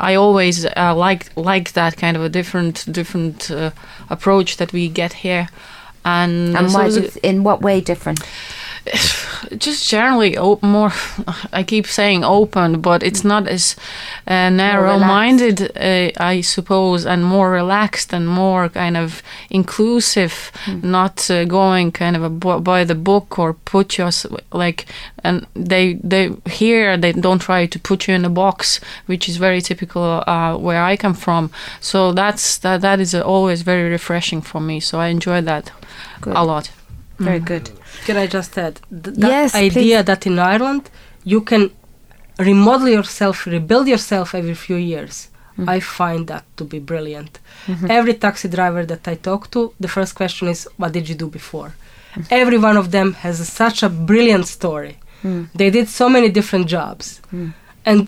I 0.00 0.14
always 0.14 0.66
uh, 0.66 0.94
like 0.94 1.36
like 1.36 1.72
that 1.72 1.96
kind 1.96 2.16
of 2.16 2.22
a 2.22 2.28
different 2.28 2.90
different 2.90 3.50
uh, 3.50 3.70
approach 4.10 4.56
that 4.56 4.72
we 4.72 4.88
get 4.88 5.12
here. 5.12 5.48
And, 6.06 6.56
And 6.56 6.72
why 6.72 6.86
in 7.16 7.42
what 7.42 7.60
way 7.62 7.80
different? 7.80 8.20
just 9.58 9.88
generally 9.88 10.36
op- 10.38 10.62
more 10.62 10.92
i 11.52 11.62
keep 11.62 11.86
saying 11.86 12.24
open 12.24 12.80
but 12.80 13.02
it's 13.02 13.24
not 13.24 13.46
as 13.48 13.76
uh, 14.26 14.50
narrow 14.50 14.98
minded 14.98 15.70
uh, 15.76 16.10
i 16.32 16.40
suppose 16.42 17.06
and 17.06 17.24
more 17.24 17.50
relaxed 17.50 18.12
and 18.12 18.26
more 18.28 18.68
kind 18.68 18.96
of 18.96 19.22
inclusive 19.50 20.50
not 20.82 21.30
uh, 21.30 21.44
going 21.44 21.92
kind 21.92 22.16
of 22.16 22.22
a 22.22 22.30
bu- 22.30 22.60
by 22.60 22.84
the 22.84 22.94
book 22.94 23.38
or 23.38 23.54
put 23.54 23.98
you 23.98 24.08
like 24.52 24.86
and 25.24 25.46
they 25.54 25.94
they 26.04 26.30
here 26.46 26.96
they 26.96 27.12
don't 27.12 27.40
try 27.42 27.66
to 27.66 27.78
put 27.78 28.06
you 28.08 28.14
in 28.14 28.24
a 28.24 28.30
box 28.30 28.80
which 29.06 29.28
is 29.28 29.36
very 29.36 29.60
typical 29.60 30.22
uh, 30.26 30.56
where 30.56 30.82
i 30.82 30.96
come 30.96 31.14
from. 31.14 31.50
So 31.80 32.12
that's 32.12 32.58
that 32.58 32.80
that 32.80 33.00
is 33.00 33.14
always 33.14 33.62
very 33.62 33.90
refreshing 33.90 34.42
for 34.42 34.60
me. 34.60 34.80
So 34.80 35.00
i 35.00 35.08
enjoy 35.08 35.40
that 35.42 35.72
Good. 36.20 36.36
a 36.36 36.42
lot 36.42 36.70
Very 37.18 37.40
good. 37.40 37.70
Can 38.06 38.16
I 38.16 38.26
just 38.26 38.56
add 38.58 38.74
th- 38.90 39.16
that 39.16 39.30
Yes, 39.36 39.54
idea 39.54 40.02
that 40.02 40.26
in 40.26 40.38
Ireland 40.38 40.90
you 41.24 41.40
can 41.40 41.70
remodel 42.38 42.88
yourself, 42.88 43.46
rebuild 43.46 43.86
yourself 43.88 44.34
every 44.34 44.54
few 44.54 44.76
years? 44.76 45.28
I 45.76 45.80
find 45.80 46.26
that 46.26 46.44
to 46.58 46.64
be 46.64 46.78
brilliant. 46.78 47.38
Mhm. 47.66 47.88
Every 47.98 48.12
taxi 48.12 48.48
driver 48.56 48.84
that 48.84 49.08
I 49.08 49.14
talk 49.28 49.50
to, 49.52 49.60
the 49.80 49.88
first 49.88 50.14
question 50.14 50.48
is, 50.48 50.68
"What 50.76 50.92
did 50.92 51.08
you 51.08 51.14
do 51.24 51.28
before?" 51.28 51.70
Every 52.30 52.58
one 52.58 52.76
of 52.76 52.90
them 52.90 53.08
has 53.24 53.40
a, 53.40 53.44
such 53.62 53.82
a 53.82 53.88
brilliant 53.88 54.46
story. 54.46 54.94
Mm. 55.24 55.48
They 55.60 55.70
did 55.70 55.88
so 55.88 56.06
many 56.16 56.28
different 56.38 56.66
jobs, 56.76 57.06
Mm. 57.32 57.52
and 57.90 57.98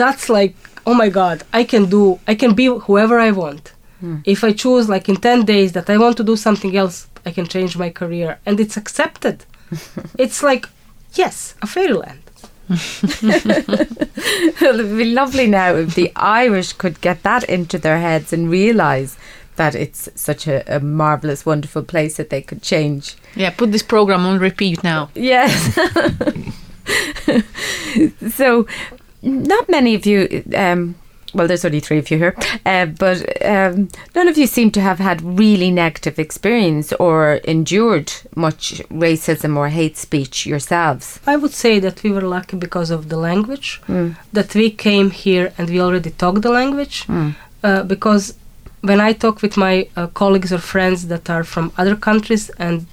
that's 0.00 0.28
like, 0.38 0.54
oh 0.88 0.94
my 1.02 1.08
God, 1.20 1.36
I 1.60 1.62
can 1.72 1.84
do, 1.96 2.02
I 2.26 2.34
can 2.34 2.52
be 2.54 2.66
whoever 2.86 3.16
I 3.28 3.30
want. 3.42 3.64
Mm. 4.04 4.22
If 4.24 4.42
I 4.48 4.52
choose, 4.62 4.84
like 4.94 5.08
in 5.12 5.16
ten 5.28 5.44
days, 5.44 5.70
that 5.76 5.88
I 5.90 5.96
want 6.04 6.16
to 6.16 6.24
do 6.24 6.36
something 6.36 6.72
else, 6.82 6.96
I 7.24 7.30
can 7.30 7.46
change 7.46 7.76
my 7.76 7.90
career, 7.90 8.38
and 8.46 8.60
it's 8.60 8.76
accepted. 8.76 9.44
it's 10.18 10.42
like, 10.42 10.66
yes, 11.14 11.54
a 11.62 11.66
fairyland. 11.66 12.22
it 12.70 14.76
would 14.76 14.96
be 14.96 15.06
lovely 15.06 15.48
now 15.48 15.74
if 15.74 15.96
the 15.96 16.12
Irish 16.14 16.72
could 16.74 17.00
get 17.00 17.24
that 17.24 17.42
into 17.44 17.78
their 17.78 17.98
heads 17.98 18.32
and 18.32 18.48
realise 18.48 19.18
that 19.56 19.74
it's 19.74 20.08
such 20.14 20.46
a, 20.46 20.62
a 20.74 20.80
marvellous, 20.80 21.44
wonderful 21.44 21.82
place 21.82 22.16
that 22.16 22.30
they 22.30 22.40
could 22.40 22.62
change. 22.62 23.16
Yeah, 23.34 23.50
put 23.50 23.72
this 23.72 23.82
program 23.82 24.24
on 24.24 24.38
repeat 24.38 24.84
now. 24.84 25.10
Yes. 25.14 25.76
so, 28.30 28.66
not 29.22 29.68
many 29.68 29.94
of 29.94 30.06
you. 30.06 30.42
Um, 30.56 30.94
well, 31.34 31.46
there's 31.48 31.64
only 31.64 31.80
three 31.80 31.98
of 31.98 32.10
you 32.10 32.18
here, 32.18 32.34
uh, 32.66 32.86
but 32.86 33.18
um, 33.44 33.88
none 34.14 34.28
of 34.28 34.36
you 34.38 34.46
seem 34.46 34.70
to 34.72 34.80
have 34.80 34.98
had 34.98 35.20
really 35.38 35.70
negative 35.70 36.18
experience 36.18 36.92
or 36.94 37.34
endured 37.44 38.12
much 38.34 38.82
racism 38.90 39.56
or 39.56 39.68
hate 39.68 39.96
speech 39.96 40.46
yourselves. 40.46 41.20
I 41.26 41.36
would 41.36 41.52
say 41.52 41.78
that 41.80 42.02
we 42.02 42.10
were 42.10 42.22
lucky 42.36 42.56
because 42.56 42.90
of 42.90 43.08
the 43.08 43.16
language, 43.16 43.80
Mm. 43.88 44.16
that 44.32 44.54
we 44.54 44.70
came 44.70 45.10
here 45.10 45.52
and 45.56 45.68
we 45.70 45.80
already 45.80 46.10
talk 46.10 46.40
the 46.42 46.50
language. 46.50 47.06
Mm. 47.06 47.34
Uh, 47.62 47.82
because 47.84 48.34
when 48.82 49.00
I 49.00 49.12
talk 49.12 49.42
with 49.42 49.56
my 49.56 49.88
uh, 49.96 50.06
colleagues 50.08 50.52
or 50.52 50.58
friends 50.58 51.08
that 51.08 51.28
are 51.28 51.44
from 51.44 51.72
other 51.76 51.96
countries 51.96 52.50
and 52.58 52.86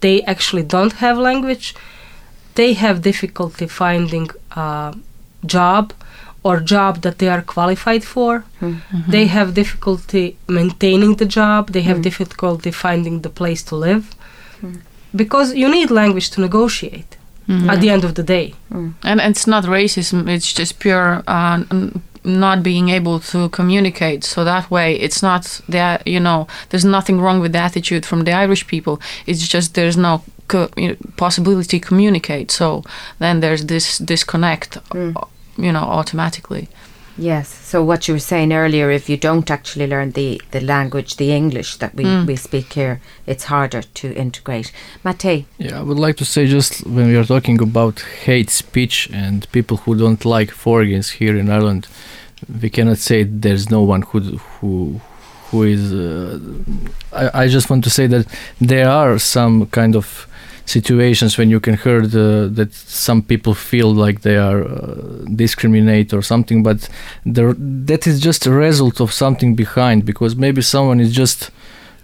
they 0.00 0.22
actually 0.22 0.62
don't 0.62 0.94
have 0.94 1.18
language, 1.18 1.74
they 2.54 2.72
have 2.74 3.02
difficulty 3.02 3.66
finding 3.66 4.28
a 4.56 4.94
job 5.46 5.92
or 6.44 6.60
job 6.60 7.00
that 7.00 7.18
they 7.18 7.28
are 7.28 7.42
qualified 7.42 8.04
for. 8.04 8.44
Mm-hmm. 8.60 9.10
They 9.10 9.26
have 9.26 9.54
difficulty 9.54 10.36
maintaining 10.46 11.16
the 11.16 11.26
job. 11.26 11.70
They 11.70 11.82
have 11.82 11.98
mm. 11.98 12.02
difficulty 12.02 12.70
finding 12.70 13.22
the 13.22 13.30
place 13.30 13.62
to 13.64 13.76
live 13.76 14.04
mm. 14.60 14.80
because 15.16 15.54
you 15.54 15.68
need 15.68 15.90
language 15.90 16.30
to 16.30 16.40
negotiate 16.40 17.16
mm-hmm. 17.48 17.70
at 17.70 17.80
the 17.80 17.90
end 17.90 18.04
of 18.04 18.14
the 18.14 18.22
day. 18.22 18.54
Mm. 18.70 18.94
And 19.02 19.20
it's 19.20 19.46
not 19.46 19.64
racism, 19.64 20.28
it's 20.28 20.52
just 20.52 20.78
pure 20.78 21.22
uh, 21.26 21.64
n- 21.70 22.02
not 22.24 22.62
being 22.62 22.88
able 22.88 23.20
to 23.20 23.48
communicate. 23.50 24.24
So 24.24 24.44
that 24.44 24.70
way, 24.70 24.96
it's 24.96 25.22
not 25.22 25.60
that, 25.68 26.06
you 26.06 26.20
know, 26.20 26.46
there's 26.70 26.84
nothing 26.84 27.20
wrong 27.20 27.40
with 27.40 27.52
the 27.52 27.58
attitude 27.58 28.06
from 28.06 28.24
the 28.24 28.32
Irish 28.32 28.66
people. 28.66 29.00
It's 29.26 29.46
just 29.46 29.74
there's 29.74 29.96
no 29.96 30.22
co- 30.48 30.70
possibility 31.16 31.80
to 31.80 31.86
communicate. 31.86 32.50
So 32.50 32.82
then 33.18 33.40
there's 33.40 33.66
this 33.66 33.98
disconnect, 33.98 34.78
uh, 34.92 35.12
you 35.56 35.72
know, 35.72 35.80
automatically. 35.82 36.68
Yes. 37.16 37.48
So 37.48 37.84
what 37.84 38.08
you 38.08 38.14
were 38.14 38.20
saying 38.20 38.52
earlier, 38.52 38.90
if 38.90 39.08
you 39.08 39.16
don't 39.16 39.48
actually 39.48 39.86
learn 39.86 40.10
the, 40.12 40.42
the 40.50 40.60
language, 40.60 41.16
the 41.16 41.30
English 41.32 41.76
that 41.76 41.94
we, 41.94 42.04
Mm. 42.04 42.26
we 42.26 42.34
speak 42.36 42.72
here, 42.72 43.00
it's 43.26 43.44
harder 43.44 43.82
to 43.82 44.12
integrate. 44.16 44.72
Mate, 45.04 45.44
Yeah, 45.58 45.78
I 45.78 45.82
would 45.82 45.98
like 45.98 46.16
to 46.16 46.24
say 46.24 46.46
just 46.48 46.84
when 46.86 47.06
we 47.06 47.16
are 47.16 47.24
talking 47.24 47.60
about 47.62 48.00
hate 48.24 48.50
speech 48.50 49.08
and 49.12 49.46
people 49.52 49.76
who 49.76 49.94
don't 49.94 50.24
like 50.24 50.50
foreigners 50.50 51.10
here 51.20 51.38
in 51.38 51.48
Ireland, 51.50 51.86
we 52.60 52.68
cannot 52.68 52.98
say 52.98 53.22
there's 53.22 53.70
no 53.70 53.82
one 53.82 54.02
who 54.02 54.20
who 54.60 55.00
who 55.50 55.62
is. 55.62 55.92
Uh, 55.92 56.38
I 57.12 57.44
I 57.44 57.48
just 57.48 57.70
want 57.70 57.84
to 57.84 57.90
say 57.90 58.08
that 58.08 58.26
there 58.60 58.88
are 58.90 59.18
some 59.20 59.66
kind 59.66 59.94
of 59.96 60.26
situations 60.66 61.36
when 61.38 61.50
you 61.50 61.60
can 61.60 61.76
hear 61.76 62.06
the, 62.06 62.48
that 62.52 62.72
some 62.72 63.22
people 63.22 63.54
feel 63.54 63.92
like 63.92 64.22
they 64.22 64.36
are 64.36 64.64
uh, 64.64 64.94
discriminate 65.34 66.12
or 66.12 66.22
something, 66.22 66.62
but 66.62 66.88
that 67.24 68.06
is 68.06 68.20
just 68.20 68.46
a 68.46 68.50
result 68.50 69.00
of 69.00 69.12
something 69.12 69.54
behind 69.54 70.04
because 70.04 70.36
maybe 70.36 70.62
someone 70.62 71.00
is 71.00 71.12
just 71.12 71.50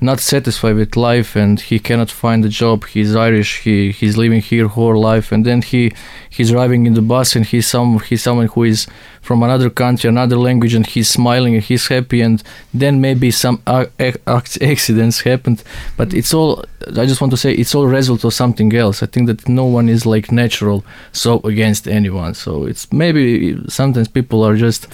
not 0.00 0.20
satisfied 0.20 0.76
with 0.76 0.96
life 0.96 1.36
and 1.36 1.60
he 1.60 1.78
cannot 1.78 2.10
find 2.10 2.44
a 2.44 2.48
job. 2.48 2.86
He's 2.86 3.14
irish. 3.14 3.60
He 3.64 3.90
he's 3.92 4.16
living 4.16 4.40
here 4.40 4.68
whole 4.68 4.98
life. 5.00 5.30
And 5.32 5.44
then 5.44 5.62
he 5.62 5.92
he's 6.30 6.50
driving 6.50 6.86
in 6.86 6.94
the 6.94 7.02
bus 7.02 7.36
and 7.36 7.44
he's 7.44 7.66
some 7.66 7.98
he's 8.00 8.22
someone 8.22 8.46
who 8.48 8.64
is 8.64 8.86
from 9.20 9.42
another 9.42 9.68
country 9.68 10.08
another 10.08 10.36
language 10.36 10.74
and 10.74 10.86
he's 10.86 11.08
smiling 11.08 11.54
and 11.54 11.62
he's 11.64 11.88
happy. 11.88 12.20
And 12.22 12.42
then 12.72 13.00
maybe 13.00 13.30
some 13.30 13.60
ac- 13.66 13.90
ac- 14.26 14.60
accidents 14.72 15.20
happened. 15.20 15.62
But 15.96 16.14
it's 16.14 16.32
all 16.34 16.64
i 16.96 17.04
just 17.04 17.20
want 17.20 17.30
to 17.30 17.36
say 17.36 17.52
it's 17.52 17.74
all 17.74 17.86
result 17.86 18.24
of 18.24 18.32
something 18.32 18.74
else. 18.74 19.02
I 19.02 19.06
think 19.06 19.26
that 19.26 19.46
no 19.48 19.64
one 19.66 19.88
is 19.90 20.06
like 20.06 20.32
natural 20.32 20.82
so 21.12 21.40
against 21.44 21.86
anyone. 21.86 22.32
So 22.34 22.64
it's 22.64 22.90
maybe 22.92 23.58
sometimes 23.68 24.08
people 24.08 24.42
are 24.46 24.56
just 24.56 24.86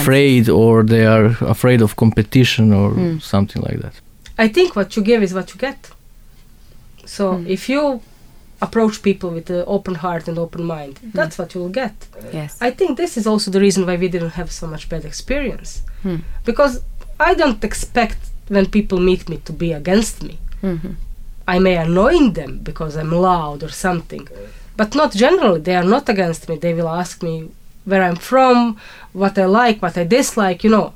afraid 0.00 0.48
or 0.50 0.82
they 0.82 1.06
are 1.06 1.26
afraid 1.54 1.80
of 1.82 1.96
competition 1.96 2.72
or 2.72 2.90
Mm. 2.94 3.20
something 3.22 3.62
like 3.62 3.80
that 3.80 3.94
I 4.38 4.48
think 4.48 4.74
what 4.76 4.96
you 4.96 5.02
give 5.02 5.22
is 5.22 5.32
what 5.34 5.54
you 5.54 5.60
get. 5.60 5.90
So 7.06 7.44
if 7.46 7.68
you 7.68 8.00
approach 8.60 9.02
people 9.02 9.30
with 9.30 9.50
an 9.50 9.64
open 9.66 9.94
heart 9.96 10.26
and 10.28 10.38
open 10.38 10.64
mind, 10.64 10.98
that's 11.12 11.38
what 11.38 11.54
you 11.54 11.60
will 11.60 11.68
get. 11.68 11.94
Yes. 12.32 12.56
I 12.60 12.70
think 12.70 12.96
this 12.96 13.16
is 13.16 13.26
also 13.26 13.50
the 13.50 13.60
reason 13.60 13.86
why 13.86 13.96
we 13.96 14.08
didn't 14.08 14.30
have 14.40 14.50
so 14.50 14.66
much 14.66 14.88
bad 14.88 15.04
experience. 15.04 15.82
Hmm. 16.02 16.16
Because 16.44 16.82
I 17.20 17.34
don't 17.34 17.62
expect 17.62 18.18
when 18.48 18.66
people 18.66 18.98
meet 19.00 19.28
me 19.28 19.36
to 19.44 19.52
be 19.52 19.72
against 19.72 20.22
me. 20.22 20.38
Mhm. 20.62 20.94
I 21.46 21.58
may 21.58 21.76
annoy 21.76 22.30
them 22.30 22.60
because 22.62 22.96
I'm 22.96 23.12
loud 23.12 23.62
or 23.62 23.70
something, 23.70 24.26
but 24.76 24.94
not 24.94 25.12
generally. 25.12 25.60
They 25.60 25.76
are 25.76 25.84
not 25.96 26.08
against 26.08 26.48
me. 26.48 26.56
They 26.56 26.74
will 26.74 26.88
ask 26.88 27.22
me 27.22 27.50
where 27.84 28.02
I'm 28.02 28.16
from, 28.16 28.78
what 29.12 29.38
I 29.38 29.44
like, 29.44 29.82
what 29.82 29.96
I 29.98 30.04
dislike, 30.04 30.64
you 30.64 30.70
know. 30.70 30.94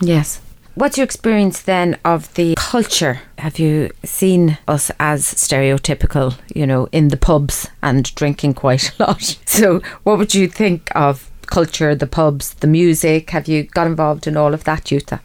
Yes. 0.00 0.40
What's 0.74 0.96
your 0.96 1.04
experience 1.04 1.60
then 1.62 1.98
of 2.04 2.32
the 2.34 2.54
culture? 2.56 3.20
Have 3.38 3.58
you 3.58 3.90
seen 4.04 4.58
us 4.68 4.90
as 5.00 5.24
stereotypical, 5.24 6.38
you 6.54 6.66
know, 6.66 6.88
in 6.92 7.08
the 7.08 7.16
pubs 7.16 7.68
and 7.82 8.14
drinking 8.14 8.54
quite 8.54 8.92
a 8.98 9.02
lot? 9.02 9.38
So, 9.46 9.80
what 10.04 10.16
would 10.16 10.34
you 10.34 10.48
think 10.48 10.90
of 10.94 11.30
culture, 11.46 11.94
the 11.94 12.06
pubs, 12.06 12.54
the 12.54 12.66
music? 12.66 13.30
Have 13.30 13.48
you 13.48 13.64
got 13.64 13.86
involved 13.88 14.26
in 14.26 14.36
all 14.36 14.54
of 14.54 14.64
that, 14.64 14.84
Juta? 14.84 15.20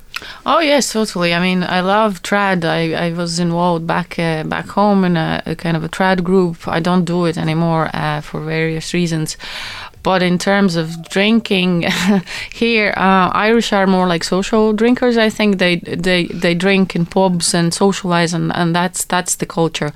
Oh 0.46 0.60
yes, 0.60 0.92
totally. 0.94 1.34
I 1.34 1.40
mean, 1.40 1.64
I 1.64 1.82
love 1.82 2.22
trad. 2.22 2.64
I, 2.64 2.94
I 2.94 3.14
was 3.14 3.40
involved 3.40 3.86
back 3.86 4.18
uh, 4.18 4.44
back 4.44 4.68
home 4.70 5.04
in 5.04 5.18
a, 5.18 5.44
a 5.46 5.56
kind 5.56 5.76
of 5.76 5.84
a 5.84 5.90
trad 5.90 6.24
group. 6.24 6.68
I 6.68 6.80
don't 6.80 7.06
do 7.06 7.26
it 7.26 7.38
anymore 7.38 7.90
uh, 7.94 8.22
for 8.22 8.40
various 8.40 8.94
reasons. 8.94 9.38
But 10.06 10.22
in 10.22 10.38
terms 10.38 10.76
of 10.76 10.88
drinking, 11.10 11.86
here 12.54 12.94
uh, 12.96 13.30
Irish 13.34 13.74
are 13.74 13.88
more 13.88 14.08
like 14.14 14.24
social 14.24 14.72
drinkers. 14.72 15.18
I 15.18 15.30
think 15.32 15.58
they 15.58 15.78
they 15.78 16.28
they 16.28 16.54
drink 16.54 16.96
in 16.96 17.06
pubs 17.08 17.56
and 17.56 17.74
socialize, 17.74 18.32
and, 18.38 18.52
and 18.56 18.76
that's 18.76 19.06
that's 19.06 19.36
the 19.36 19.48
culture. 19.48 19.92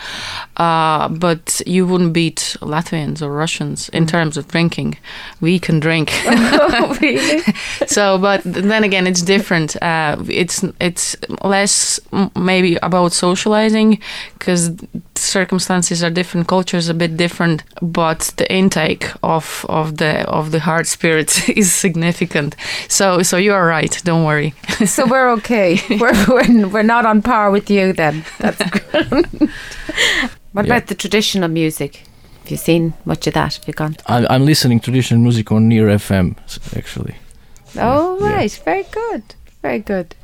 Uh, 0.58 1.10
but 1.10 1.62
you 1.68 1.86
wouldn't 1.86 2.14
beat 2.14 2.58
Latvians 2.62 3.22
or 3.22 3.32
Russians 3.32 3.90
in 3.90 4.08
terms 4.08 4.36
of 4.38 4.48
drinking. 4.48 4.98
We 5.42 5.60
can 5.60 5.80
drink. 5.80 6.10
really? 7.02 7.44
so 7.88 8.18
but 8.18 8.42
then 8.44 8.84
again 8.84 9.08
it's 9.08 9.22
different 9.22 9.82
uh, 9.82 10.18
it's 10.28 10.64
it's 10.80 11.16
less 11.44 12.00
maybe 12.36 12.78
about 12.82 13.14
socializing 13.14 14.00
because 14.34 14.72
circumstances 15.16 16.04
are 16.04 16.10
different 16.10 16.48
cultures 16.48 16.90
are 16.90 16.94
a 16.94 16.96
bit 16.96 17.18
different 17.18 17.64
but 17.82 18.34
the 18.38 18.52
intake 18.52 19.12
of 19.24 19.66
of 19.70 19.98
the 20.00 20.28
of 20.30 20.50
the 20.52 20.60
hard 20.60 20.88
spirits 20.88 21.48
is 21.56 21.72
significant 21.72 22.56
so 22.88 23.22
so 23.24 23.38
you 23.38 23.54
are 23.54 23.66
right 23.68 24.02
don't 24.06 24.26
worry 24.26 24.54
so 24.86 25.06
we're 25.06 25.30
okay. 25.38 25.80
We're, 25.90 26.26
we're, 26.28 26.68
we're 26.68 26.84
not 26.96 27.06
on 27.06 27.22
par 27.22 27.52
with 27.52 27.70
you 27.70 27.94
then. 27.94 28.24
That's 28.40 28.64
good. 28.92 29.50
what 30.54 30.66
Yeah. 30.66 30.78
about 30.78 30.88
the 30.88 30.96
traditional 30.96 31.50
music? 31.50 32.04
Have 32.42 32.52
you 32.52 32.58
seen 32.58 32.94
much 33.06 33.28
of 33.28 33.34
that? 33.34 33.56
Have 33.56 33.68
you 33.68 33.74
gone? 33.74 33.96
I'm, 34.08 34.26
I'm 34.30 34.46
listening 34.46 34.80
traditional 34.80 35.22
music 35.22 35.52
on 35.52 35.68
Near 35.68 35.88
FM 35.88 36.36
actually. 36.76 37.16
Oh, 37.76 38.18
Yeah. 38.20 38.34
right. 38.36 38.62
Very 38.66 38.86
good. 38.92 39.24
Very 39.62 39.80
good. 39.80 40.16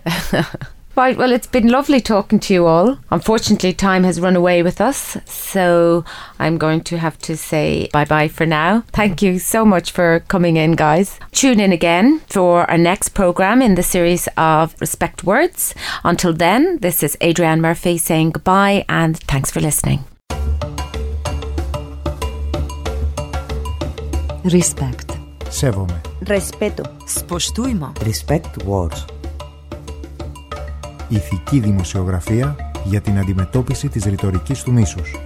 Right, 0.96 1.18
well, 1.18 1.34
it's 1.34 1.48
been 1.48 1.68
lovely 1.68 2.00
talking 2.00 2.40
to 2.40 2.54
you 2.54 2.66
all. 2.68 2.98
Unfortunately, 3.12 3.74
time 3.74 4.06
has 4.06 4.22
run 4.22 4.38
away 4.38 4.64
with 4.64 4.80
us, 4.80 5.18
so 5.26 6.06
I'm 6.40 6.58
going 6.58 6.82
to 6.86 6.98
have 6.98 7.18
to 7.20 7.36
say 7.36 7.90
bye 7.92 8.06
bye 8.06 8.30
for 8.30 8.46
now. 8.46 8.86
Thank 8.94 9.22
you 9.22 9.38
so 9.40 9.66
much 9.66 9.92
for 9.92 10.22
coming 10.30 10.56
in, 10.56 10.72
guys. 10.72 11.20
Tune 11.34 11.60
in 11.60 11.74
again 11.74 12.22
for 12.30 12.70
our 12.72 12.78
next 12.78 13.10
programme 13.10 13.62
in 13.62 13.76
the 13.76 13.84
series 13.84 14.30
of 14.38 14.74
Respect 14.80 15.26
Words. 15.26 15.76
Until 16.06 16.32
then, 16.32 16.78
this 16.78 17.04
is 17.04 17.18
Adrianne 17.20 17.60
Murphy 17.60 17.98
saying 17.98 18.32
goodbye 18.32 18.86
and 18.88 19.18
thanks 19.18 19.52
for 19.52 19.60
listening. 19.60 20.06
Respect. 24.46 25.12
Σέβομαι. 25.50 26.02
Respeto. 26.34 26.84
Spoštujmo. 27.06 27.90
Respect 28.06 28.64
words. 28.64 29.15
Ηθική 31.09 31.59
δημοσιογραφία 31.59 32.57
για 32.85 33.01
την 33.01 33.19
αντιμετώπιση 33.19 33.89
της 33.89 34.05
ρητορικής 34.05 34.63
του 34.63 34.73
μίσους. 34.73 35.17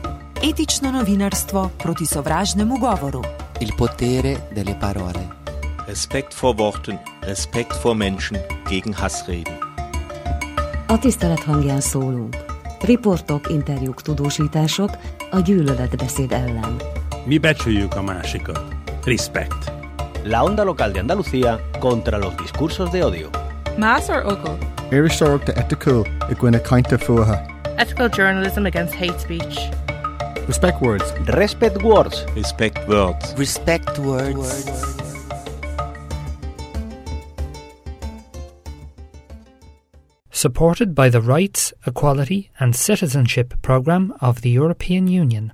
Etično 0.50 0.90
novinarstvo 0.90 1.70
proti 1.82 2.06
sovražnemu 2.14 2.76
govoru. 2.78 3.20
Il 3.64 3.70
potere 3.76 4.32
delle 4.56 4.74
parole. 4.84 5.22
Respekt 5.86 6.32
vor 6.40 6.54
Worten, 6.58 6.98
Respekt 7.20 7.74
vor 7.82 7.94
Menschen 8.04 8.36
gegen 8.70 8.92
Hassreden. 9.00 9.58
A 10.86 10.98
tisztelet 10.98 11.42
hangján 11.42 11.80
szólunk. 11.80 12.36
Riportok, 12.80 13.50
interjúk, 13.50 14.02
tudósítások 14.02 14.90
a 15.30 15.38
gyűlöletbeszéd 15.38 16.32
ellen. 16.32 16.76
Mi 17.24 17.38
becsüljük 17.38 17.94
a 17.94 18.02
másikat. 18.02 18.64
Respect. 19.04 19.72
La 20.24 20.42
onda 20.42 20.62
local 20.64 20.90
de 20.90 20.98
Andalucía 20.98 21.60
contra 21.78 22.18
los 22.18 22.34
discursos 22.36 22.90
de 22.90 23.04
odio. 23.04 23.28
Mass 23.78 24.08
or 24.08 24.22
Ugal? 24.24 24.58
Irish 24.91 25.19
Sorok 25.19 25.45
de 25.45 25.53
Etikul, 25.53 26.03
Iguina 26.31 26.59
Kainta 26.59 26.97
Fuaha. 26.97 27.37
Ethical 27.77 28.09
journalism 28.09 28.65
against 28.65 28.95
hate 28.95 29.19
speech. 29.19 29.69
Respect 30.47 30.81
words. 30.81 31.13
Respect 31.27 31.83
words. 31.83 32.25
Respect 32.35 32.87
words. 32.87 33.35
Respect 33.37 33.99
words. 33.99 34.65
Supported 40.31 40.95
by 40.95 41.09
the 41.09 41.21
Rights, 41.21 41.71
Equality 41.85 42.49
and 42.59 42.75
Citizenship 42.75 43.53
Programme 43.61 44.11
of 44.21 44.41
the 44.41 44.49
European 44.49 45.07
Union. 45.07 45.53